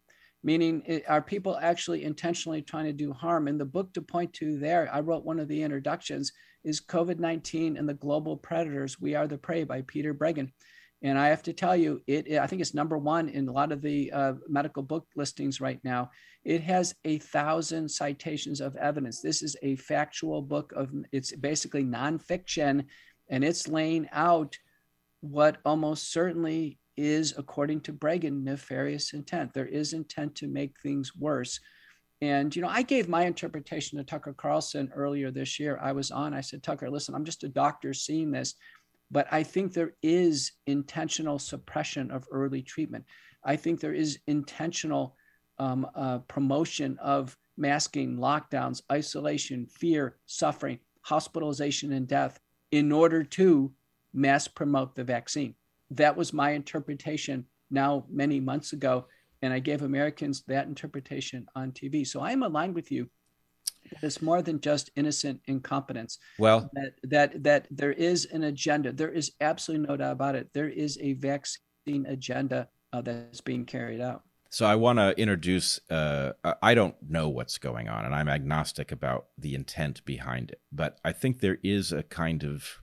[0.44, 3.48] meaning it, are people actually intentionally trying to do harm?
[3.48, 6.32] In the book to point to there, I wrote one of the introductions
[6.64, 10.52] is COVID 19 and the Global Predators We Are the Prey by Peter Breggin
[11.02, 13.72] And I have to tell you, it, I think it's number one in a lot
[13.72, 16.12] of the uh, medical book listings right now.
[16.46, 19.22] It has a thousand citations of evidence.
[19.22, 22.86] This is a factual book of, it's basically nonfiction,
[23.30, 24.58] and it's laying out
[25.22, 29.54] what almost certainly is, according to Breggin, nefarious intent.
[29.54, 31.60] There is intent to make things worse.
[32.22, 35.80] And, you know, I gave my interpretation to Tucker Carlson earlier this year.
[35.82, 38.56] I was on, I said, Tucker, listen, I'm just a doctor seeing this,
[39.12, 43.04] but I think there is intentional suppression of early treatment.
[43.44, 45.18] I think there is intentional
[45.60, 52.40] um, uh, promotion of masking, lockdowns, isolation, fear, suffering, hospitalization, and death
[52.72, 53.72] in order to
[54.14, 55.56] mass promote the vaccine
[55.98, 59.06] that was my interpretation now many months ago.
[59.42, 62.08] And I gave Americans that interpretation on TV.
[62.08, 63.10] So I'm aligned with you.
[64.02, 66.18] It's more than just innocent incompetence.
[66.40, 68.94] Well, that, that that there is an agenda.
[68.94, 70.50] There is absolutely no doubt about it.
[70.54, 74.24] There is a vaccine agenda uh, that's being carried out.
[74.50, 75.82] So I want to introduce.
[75.90, 76.32] Uh,
[76.62, 80.62] I don't know what's going on, and I'm agnostic about the intent behind it.
[80.72, 82.80] But I think there is a kind of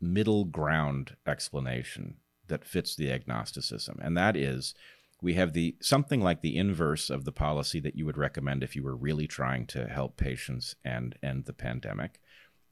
[0.00, 2.16] middle ground explanation
[2.48, 4.74] that fits the agnosticism, and that is
[5.22, 8.76] we have the something like the inverse of the policy that you would recommend if
[8.76, 12.20] you were really trying to help patients and end the pandemic.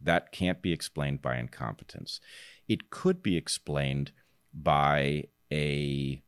[0.00, 2.20] That can't be explained by incompetence.
[2.68, 4.12] It could be explained
[4.52, 6.22] by a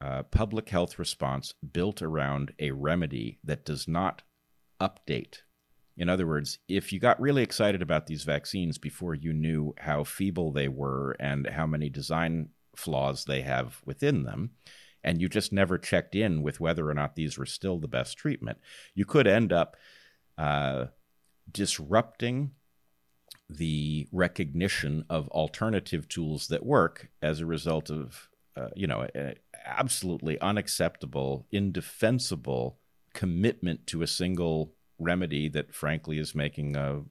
[0.00, 4.22] uh, public health response built around a remedy that does not
[4.80, 5.38] update.
[5.96, 10.02] In other words, if you got really excited about these vaccines before you knew how
[10.02, 14.50] feeble they were and how many design flaws they have within them.
[15.02, 18.16] And you just never checked in with whether or not these were still the best
[18.16, 18.58] treatment.
[18.94, 19.76] You could end up
[20.38, 20.86] uh,
[21.50, 22.52] disrupting
[23.50, 29.06] the recognition of alternative tools that work as a result of, uh, you know,
[29.66, 32.78] absolutely unacceptable, indefensible
[33.12, 37.02] commitment to a single remedy that, frankly, is making a,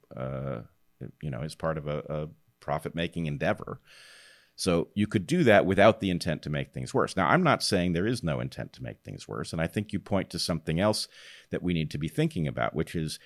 [1.22, 2.28] you know, is part of a, a
[2.59, 3.80] profit-making endeavor.
[4.56, 7.18] So you could do that without the intent to make things worse.
[7.18, 9.51] Now, I'm not saying there is no intent to make things worse.
[9.51, 11.08] And I think you point to something else
[11.49, 13.20] that we need to be thinking about, which is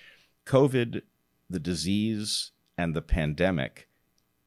[0.46, 1.02] COVID,
[1.50, 3.88] the disease, and the pandemic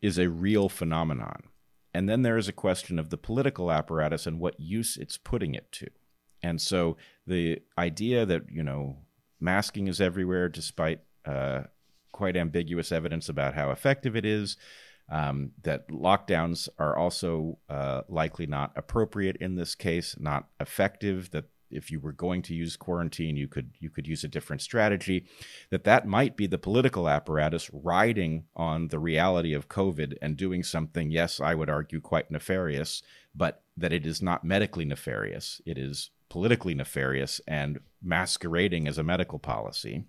[0.01, 1.43] is a real phenomenon.
[1.93, 5.53] And then there is a question of the political apparatus and what use it's putting
[5.53, 5.87] it to.
[6.41, 8.97] And so the idea that, you know,
[9.39, 11.63] masking is everywhere despite uh,
[12.11, 14.57] quite ambiguous evidence about how effective it is,
[15.11, 21.45] um, that lockdowns are also uh, likely not appropriate in this case, not effective, that
[21.69, 25.25] if you were going to use quarantine, you could you could use a different strategy.
[25.69, 30.63] That that might be the political apparatus riding on the reality of COVID and doing
[30.63, 31.11] something.
[31.11, 33.03] Yes, I would argue quite nefarious,
[33.35, 35.61] but that it is not medically nefarious.
[35.65, 40.05] It is politically nefarious and masquerading as a medical policy.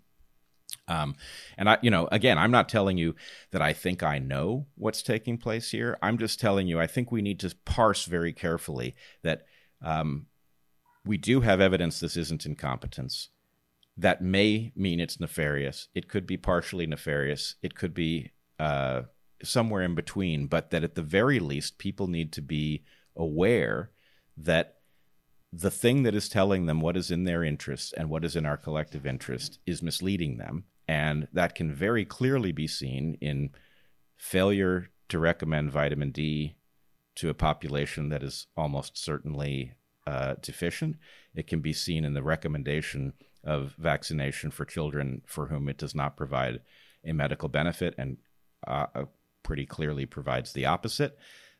[0.88, 1.14] Um,
[1.56, 3.14] and I, you know, again, I'm not telling you
[3.52, 5.96] that I think I know what's taking place here.
[6.02, 9.46] I'm just telling you I think we need to parse very carefully that
[9.80, 10.26] um,
[11.04, 13.28] we do have evidence this isn't incompetence.
[13.96, 15.88] That may mean it's nefarious.
[15.94, 17.56] It could be partially nefarious.
[17.62, 19.02] It could be uh,
[19.42, 22.84] somewhere in between, but that at the very least, people need to be
[23.16, 23.90] aware
[24.36, 24.76] that
[25.52, 28.46] the thing that is telling them what is in their interest and what is in
[28.46, 30.64] our collective interest is misleading them.
[30.88, 33.50] And that can very clearly be seen in
[34.16, 36.56] failure to recommend vitamin D
[37.16, 39.74] to a population that is almost certainly
[40.06, 40.96] uh, deficient.
[41.34, 43.12] It can be seen in the recommendation
[43.44, 46.60] of vaccination for children for whom it does not provide
[47.04, 48.16] a medical benefit and
[48.66, 49.04] uh, uh,
[49.42, 51.18] pretty clearly provides the opposite.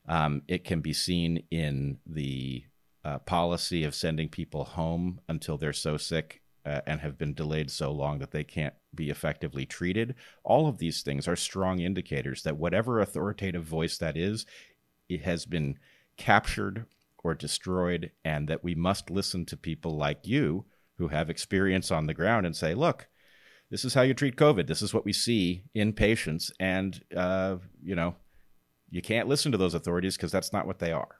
[0.08, 2.64] Um, it can be seen in the
[3.04, 7.70] uh, policy of sending people home until they're so sick uh, and have been delayed
[7.70, 10.14] so long that they can't be effectively treated.
[10.44, 14.46] All of these things are strong indicators that whatever authoritative voice that is,
[15.08, 15.78] it has been
[16.16, 16.86] captured
[17.24, 20.64] or destroyed, and that we must listen to people like you
[20.98, 23.08] who have experience on the ground and say, look,
[23.70, 24.66] this is how you treat COVID.
[24.66, 26.52] This is what we see in patients.
[26.60, 28.16] And, uh, you know,
[28.90, 31.16] you can't listen to those authorities because that's not what they are.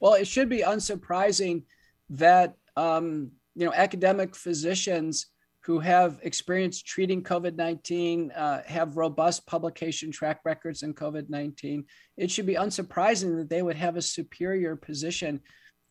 [0.00, 1.64] Well, it should be unsurprising
[2.10, 5.26] that, um, you know, academic physicians
[5.64, 11.84] who have experience treating COVID 19, uh, have robust publication track records in COVID 19,
[12.16, 15.40] it should be unsurprising that they would have a superior position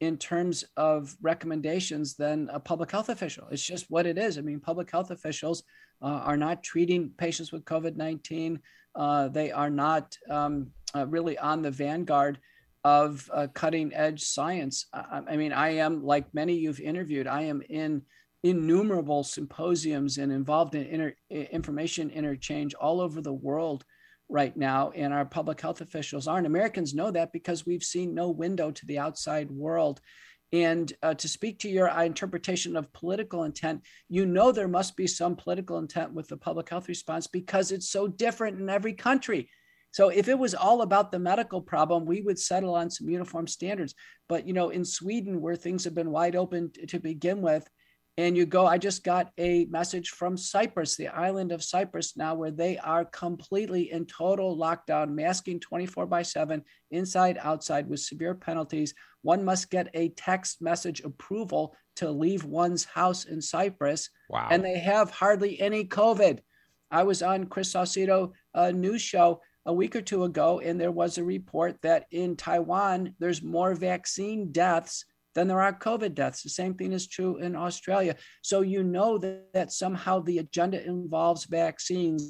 [0.02, 3.48] in terms of recommendations than a public health official.
[3.52, 4.38] It's just what it is.
[4.38, 5.64] I mean, public health officials
[6.02, 8.60] uh, are not treating patients with COVID 19,
[8.96, 12.40] uh, they are not um, uh, really on the vanguard
[12.84, 14.88] of uh, cutting edge science.
[14.94, 18.04] I, I mean, I am, like many you've interviewed, I am in
[18.44, 23.86] innumerable symposiums and involved in inter, information interchange all over the world
[24.30, 28.30] right now and our public health officials aren't americans know that because we've seen no
[28.30, 30.00] window to the outside world.
[30.54, 34.98] And uh, to speak to your uh, interpretation of political intent you know there must
[34.98, 38.94] be some political intent with the public health response because it's so different in every
[38.94, 39.50] country
[39.92, 43.48] so if it was all about the medical problem, we would settle on some uniform
[43.48, 43.94] standards.
[44.30, 47.70] But you know, in Sweden, where things have been wide open to begin with,
[48.18, 52.36] and you go, I just got a message from Cyprus, the island of Cyprus now,
[52.36, 56.62] where they are completely in total lockdown, masking 24 by 7,
[56.92, 58.94] inside, outside, with severe penalties.
[59.22, 64.10] One must get a text message approval to leave one's house in Cyprus.
[64.30, 64.50] Wow.
[64.52, 66.40] And they have hardly any COVID.
[66.92, 70.92] I was on Chris Salcedo uh, news show a week or two ago, and there
[70.92, 76.44] was a report that in Taiwan, there's more vaccine deaths than there are COVID deaths.
[76.44, 78.16] The same thing is true in Australia.
[78.42, 82.30] So you know that, that somehow the agenda involves vaccines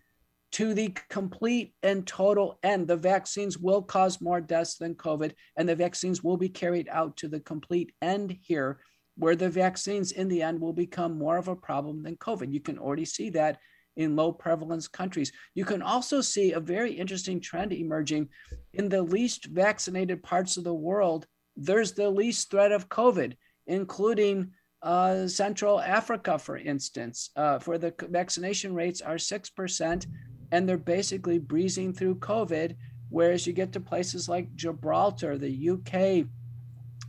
[0.51, 2.87] to the complete and total end.
[2.87, 7.17] The vaccines will cause more deaths than COVID, and the vaccines will be carried out
[7.17, 8.79] to the complete end here,
[9.17, 12.53] where the vaccines in the end will become more of a problem than COVID.
[12.53, 13.59] You can already see that
[13.97, 15.31] in low prevalence countries.
[15.53, 18.29] You can also see a very interesting trend emerging
[18.73, 23.35] in the least vaccinated parts of the world there's the least threat of COVID,
[23.67, 30.05] including uh, Central Africa, for instance, uh, where the vaccination rates are 6%,
[30.51, 32.75] and they're basically breezing through COVID.
[33.09, 36.25] Whereas you get to places like Gibraltar, the UK,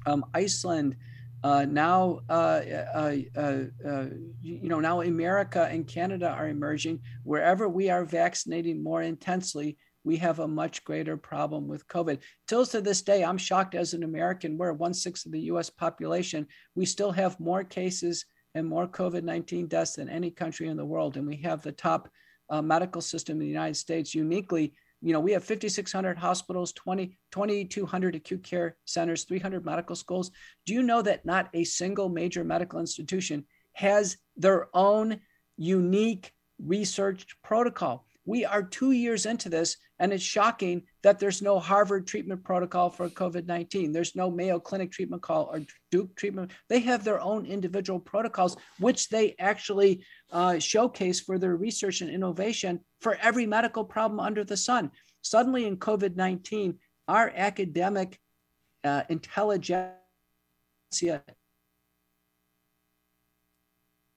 [0.07, 0.97] um, Iceland,
[1.45, 2.61] uh, now, uh,
[2.95, 4.07] uh, uh, uh,
[4.40, 7.01] you know, now America and Canada are emerging.
[7.24, 12.18] Wherever we are vaccinating more intensely, we have a much greater problem with COVID.
[12.47, 15.68] Till to this day, I'm shocked as an American, we're one sixth of the US
[15.68, 16.47] population.
[16.74, 18.24] We still have more cases
[18.55, 21.16] and more COVID 19 deaths than any country in the world.
[21.16, 22.09] And we have the top
[22.51, 24.14] medical system in the United States.
[24.14, 30.31] Uniquely, you know, we have 5,600 hospitals, 20, 2,200 acute care centers, 300 medical schools.
[30.65, 35.21] Do you know that not a single major medical institution has their own
[35.57, 38.07] unique research protocol?
[38.25, 42.89] We are two years into this, and it's shocking that there's no Harvard treatment protocol
[42.89, 43.93] for COVID 19.
[43.93, 46.53] There's no Mayo Clinic treatment call or Duke treatment.
[46.68, 52.11] They have their own individual protocols, which they actually uh, showcase for their research and
[52.11, 54.93] innovation for every medical problem under the sun.
[55.23, 58.20] Suddenly, in COVID 19, our academic
[58.85, 59.97] uh, intelligentsia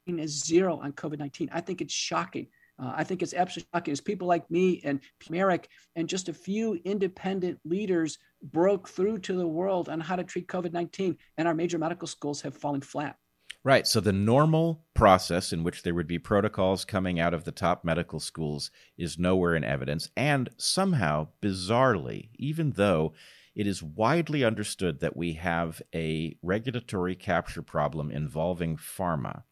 [0.07, 1.49] is zero on COVID 19.
[1.51, 2.47] I think it's shocking.
[2.77, 4.99] Uh, I think it's absolutely shocking as people like me and
[5.29, 10.23] Marik and just a few independent leaders broke through to the world on how to
[10.23, 13.15] treat COVID 19, and our major medical schools have fallen flat.
[13.63, 13.87] Right.
[13.87, 17.83] So the normal process in which there would be protocols coming out of the top
[17.83, 20.11] medical schools is nowhere in evidence.
[20.15, 23.13] And somehow, bizarrely, even though
[23.55, 29.43] it is widely understood that we have a regulatory capture problem involving pharma,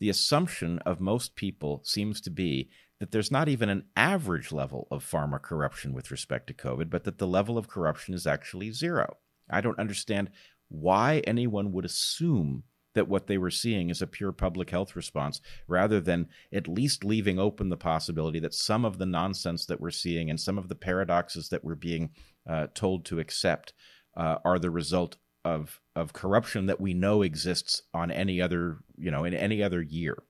[0.00, 4.88] the assumption of most people seems to be that there's not even an average level
[4.90, 8.72] of pharma corruption with respect to COVID, but that the level of corruption is actually
[8.72, 9.18] zero.
[9.48, 10.30] I don't understand
[10.68, 15.40] why anyone would assume that what they were seeing is a pure public health response
[15.68, 19.90] rather than at least leaving open the possibility that some of the nonsense that we're
[19.90, 22.10] seeing and some of the paradoxes that we're being
[22.48, 23.72] uh, told to accept
[24.16, 29.10] uh, are the result of of corruption that we know exists on any other you
[29.10, 30.22] know in any other year.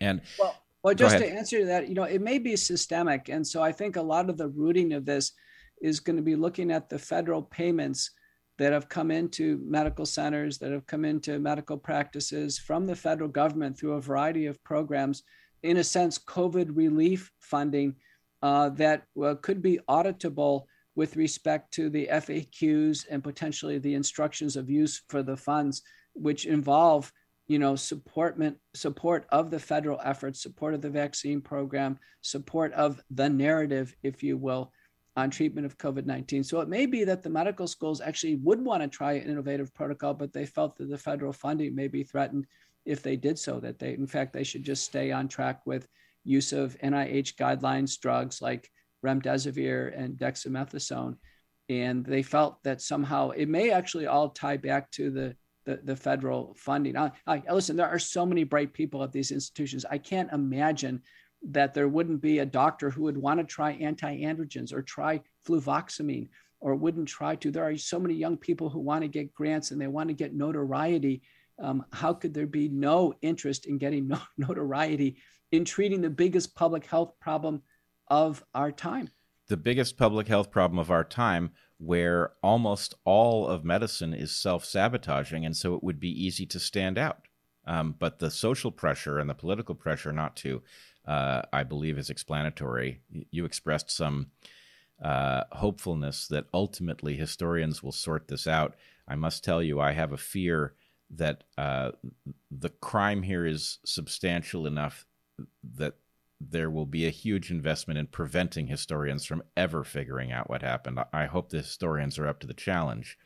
[0.00, 3.60] And well well just to answer that you know it may be systemic and so
[3.62, 5.32] i think a lot of the rooting of this
[5.82, 8.10] is going to be looking at the federal payments
[8.58, 13.28] that have come into medical centers that have come into medical practices from the federal
[13.28, 15.22] government through a variety of programs.
[15.62, 17.96] In a sense covid relief funding
[18.42, 19.06] uh, that
[19.42, 20.66] could be auditable
[20.96, 25.82] with respect to the FAQs and potentially the instructions of use for the funds,
[26.14, 27.12] which involve
[27.48, 28.36] you know support
[28.74, 34.22] support of the federal efforts support of the vaccine program support of the narrative if
[34.22, 34.72] you will
[35.16, 38.82] on treatment of covid-19 so it may be that the medical schools actually would want
[38.82, 42.46] to try an innovative protocol but they felt that the federal funding may be threatened
[42.84, 45.86] if they did so that they in fact they should just stay on track with
[46.24, 48.68] use of nih guidelines drugs like
[49.06, 51.16] remdesivir and dexamethasone.
[51.68, 55.96] And they felt that somehow it may actually all tie back to the, the, the
[55.96, 56.96] federal funding.
[56.96, 59.84] I, I, listen, there are so many bright people at these institutions.
[59.90, 61.02] I can't imagine
[61.50, 66.28] that there wouldn't be a doctor who would want to try anti-androgens or try fluvoxamine
[66.60, 67.50] or wouldn't try to.
[67.50, 70.14] There are so many young people who want to get grants and they want to
[70.14, 71.22] get notoriety.
[71.62, 75.16] Um, how could there be no interest in getting no, notoriety
[75.52, 77.62] in treating the biggest public health problem
[78.08, 79.10] of our time.
[79.48, 84.64] The biggest public health problem of our time, where almost all of medicine is self
[84.64, 87.28] sabotaging, and so it would be easy to stand out.
[87.66, 90.62] Um, but the social pressure and the political pressure not to,
[91.06, 93.00] uh, I believe, is explanatory.
[93.30, 94.28] You expressed some
[95.02, 98.76] uh, hopefulness that ultimately historians will sort this out.
[99.08, 100.74] I must tell you, I have a fear
[101.10, 101.92] that uh,
[102.50, 105.06] the crime here is substantial enough
[105.76, 105.94] that
[106.40, 110.98] there will be a huge investment in preventing historians from ever figuring out what happened.
[111.12, 113.18] I hope the historians are up to the challenge.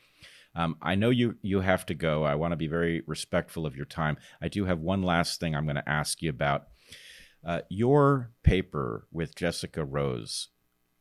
[0.55, 2.23] Um, I know you you have to go.
[2.23, 4.17] I want to be very respectful of your time.
[4.41, 6.67] I do have one last thing I'm going to ask you about.
[7.45, 10.49] Uh, your paper with Jessica Rose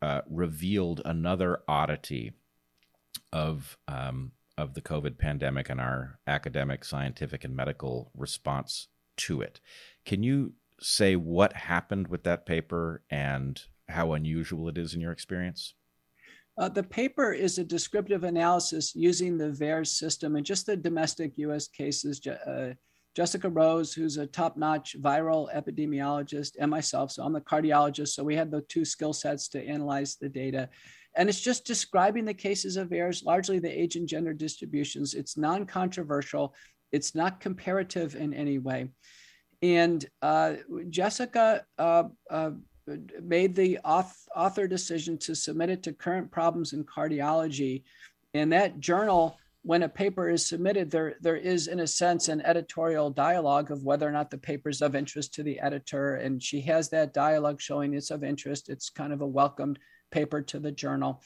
[0.01, 2.33] uh, revealed another oddity
[3.33, 9.61] of um, of the COVID pandemic and our academic, scientific, and medical response to it.
[10.05, 15.13] Can you say what happened with that paper and how unusual it is in your
[15.13, 15.75] experience?
[16.59, 21.33] Uh, the paper is a descriptive analysis using the VAERS system and just the domestic
[21.39, 22.21] US cases.
[22.27, 22.75] Uh,
[23.17, 27.11] Jessica Rose, who's a top notch viral epidemiologist, and myself.
[27.11, 28.09] So I'm the cardiologist.
[28.09, 30.69] So we had the two skill sets to analyze the data.
[31.17, 35.15] And it's just describing the cases of VAERS, largely the age and gender distributions.
[35.15, 36.55] It's non controversial,
[36.93, 38.91] it's not comparative in any way.
[39.63, 40.55] And uh,
[40.89, 42.53] Jessica uh, uh,
[43.23, 47.83] made the author decision to submit it to Current Problems in Cardiology.
[48.33, 52.41] And that journal, when a paper is submitted, there, there is, in a sense, an
[52.41, 56.17] editorial dialogue of whether or not the paper is of interest to the editor.
[56.17, 58.71] And she has that dialogue showing it's of interest.
[58.71, 59.79] It's kind of a welcomed
[60.11, 61.23] paper to the journal.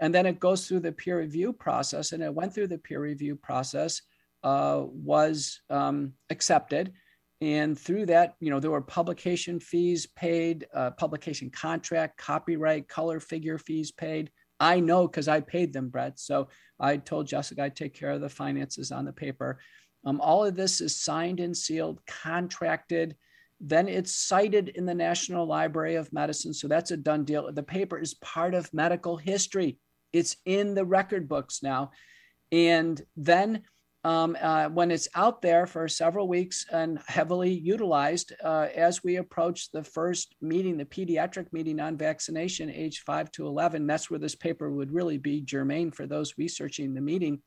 [0.00, 3.00] And then it goes through the peer review process, and it went through the peer
[3.00, 4.02] review process,
[4.42, 6.92] uh, was um, accepted
[7.40, 13.20] and through that, you know, there were publication fees paid, uh, publication contract, copyright, color
[13.20, 14.30] figure fees paid.
[14.60, 16.18] I know because I paid them, Bret.
[16.18, 16.48] So
[16.78, 19.58] I told Jessica I'd take care of the finances on the paper.
[20.06, 23.16] Um, all of this is signed and sealed, contracted,
[23.60, 26.52] then it's cited in the National Library of Medicine.
[26.52, 27.50] So that's a done deal.
[27.50, 29.78] The paper is part of medical history,
[30.12, 31.90] it's in the record books now.
[32.52, 33.62] And then
[34.04, 39.16] um, uh, when it's out there for several weeks and heavily utilized uh, as we
[39.16, 44.20] approach the first meeting, the pediatric meeting on vaccination, age 5 to 11, that's where
[44.20, 47.40] this paper would really be germane for those researching the meeting.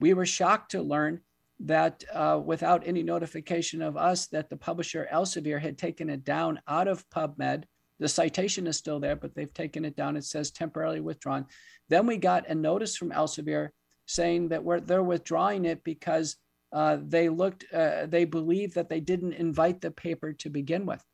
[0.00, 1.20] We were shocked to learn
[1.60, 6.60] that uh, without any notification of us that the publisher Elsevier had taken it down
[6.66, 7.64] out of PubMed.
[8.00, 10.16] The citation is still there, but they've taken it down.
[10.16, 11.46] It says temporarily withdrawn.
[11.88, 13.70] Then we got a notice from Elsevier
[14.08, 16.36] saying that they're withdrawing it because
[16.72, 21.04] uh, they looked, uh, they believe that they didn't invite the paper to begin with.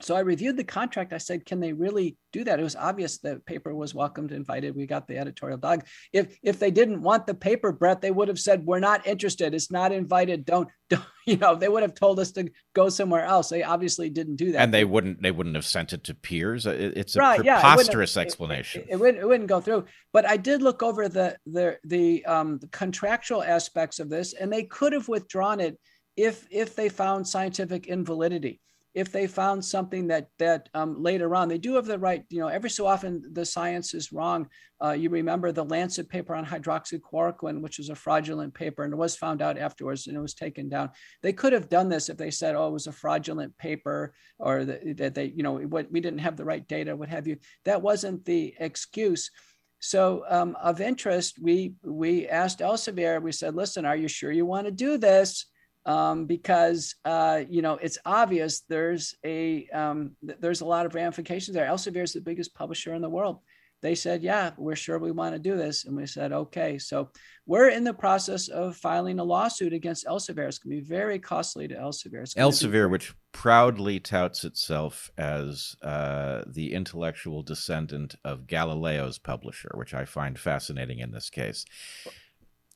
[0.00, 1.12] So I reviewed the contract.
[1.12, 2.60] I said, can they really do that?
[2.60, 4.76] It was obvious the paper was welcomed, invited.
[4.76, 5.84] We got the editorial dog.
[6.12, 9.54] If if they didn't want the paper, Bret, they would have said, we're not interested.
[9.54, 10.44] It's not invited.
[10.44, 13.48] Don't, don't you know, they would have told us to go somewhere else.
[13.48, 14.62] They obviously didn't do that.
[14.62, 16.64] And they wouldn't they wouldn't have sent it to peers.
[16.64, 18.82] It's a right, preposterous yeah, it explanation.
[18.82, 19.86] It, it, it, wouldn't, it wouldn't go through.
[20.12, 24.52] But I did look over the the the um the contractual aspects of this, and
[24.52, 25.76] they could have withdrawn it
[26.16, 28.60] if if they found scientific invalidity
[28.98, 32.40] if they found something that that um, later on they do have the right you
[32.40, 34.48] know every so often the science is wrong.
[34.84, 38.96] Uh, you remember the lancet paper on hydroxychloroquine which was a fraudulent paper and it
[38.96, 40.90] was found out afterwards and it was taken down.
[41.22, 44.64] They could have done this if they said oh it was a fraudulent paper or
[44.64, 47.36] that they you know what we didn't have the right data what have you.
[47.66, 49.30] That wasn't the excuse.
[49.78, 54.44] So um, of interest we we asked elsevier we said listen are you sure you
[54.44, 55.46] want to do this
[55.88, 61.54] um, because uh, you know it's obvious there's a um, there's a lot of ramifications
[61.54, 61.66] there.
[61.66, 63.38] Elsevier is the biggest publisher in the world.
[63.80, 67.10] They said, "Yeah, we're sure we want to do this," and we said, "Okay." So
[67.46, 70.46] we're in the process of filing a lawsuit against Elsevier.
[70.46, 72.34] It's going to be very costly to Elsevier.
[72.34, 79.94] Elsevier, be- which proudly touts itself as uh, the intellectual descendant of Galileo's publisher, which
[79.94, 81.64] I find fascinating in this case.
[82.04, 82.14] Well,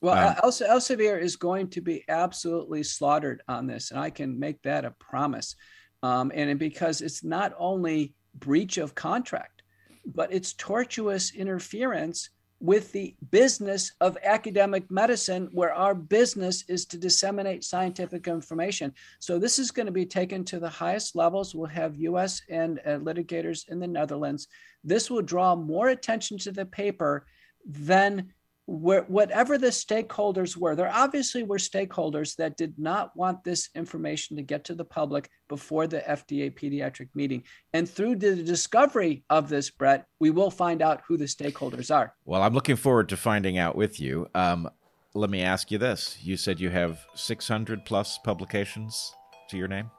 [0.09, 4.85] um, Elsevier is going to be absolutely slaughtered on this, and I can make that
[4.85, 5.55] a promise.
[6.01, 9.63] Um, and because it's not only breach of contract,
[10.05, 16.97] but it's tortious interference with the business of academic medicine, where our business is to
[16.97, 18.93] disseminate scientific information.
[19.19, 21.53] So this is going to be taken to the highest levels.
[21.53, 22.41] We'll have U.S.
[22.49, 24.47] and uh, litigators in the Netherlands.
[24.81, 27.25] This will draw more attention to the paper
[27.65, 28.31] than
[28.65, 34.37] where, whatever the stakeholders were, there obviously were stakeholders that did not want this information
[34.37, 37.43] to get to the public before the FDA pediatric meeting.
[37.73, 42.13] And through the discovery of this, Bret, we will find out who the stakeholders are.
[42.25, 44.27] Well, I'm looking forward to finding out with you.
[44.33, 44.69] Um,
[45.13, 49.13] let me ask you this you said you have 600 plus publications
[49.49, 49.91] to your name?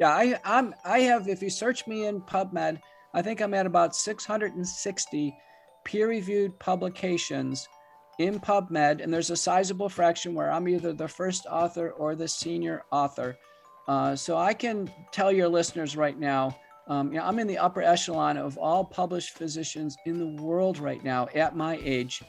[0.00, 2.80] Yeah, I, I'm, I have, if you search me in PubMed,
[3.12, 5.36] I think I'm at about 660
[5.84, 7.68] peer reviewed publications
[8.18, 12.28] in PubMed, and there's a sizable fraction where I'm either the first author or the
[12.28, 13.36] senior author.
[13.86, 17.58] Uh, so I can tell your listeners right now, um, you know, I'm in the
[17.58, 22.22] upper echelon of all published physicians in the world right now at my age.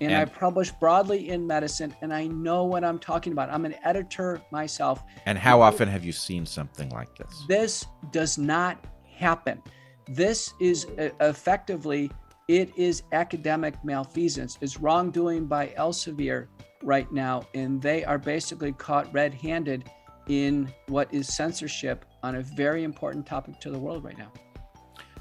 [0.00, 3.50] And, I publish broadly in medicine, and I know what I'm talking about.
[3.50, 5.02] I'm an editor myself.
[5.26, 7.44] And how often have you seen something like this?
[7.48, 9.60] This does not happen.
[10.06, 12.12] This is uh, effectively
[12.48, 14.58] it is academic malfeasance.
[14.62, 16.48] It's wrongdoing by Elsevier
[16.82, 19.90] right now, and they are basically caught red handed
[20.28, 24.32] in what is censorship on a very important topic to the world right now.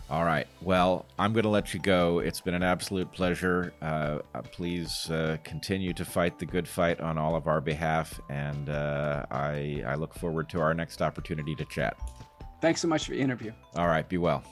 [0.09, 0.47] All right.
[0.61, 2.19] Well, I'm going to let you go.
[2.19, 3.73] It's been an absolute pleasure.
[3.81, 4.19] Uh,
[4.53, 9.25] please uh, continue to fight the good fight on all of our behalf, and uh,
[9.29, 11.97] I, I look forward to our next opportunity to chat.
[12.61, 13.51] Thanks so much for the interview.
[13.75, 14.07] All right.
[14.07, 14.43] Be well.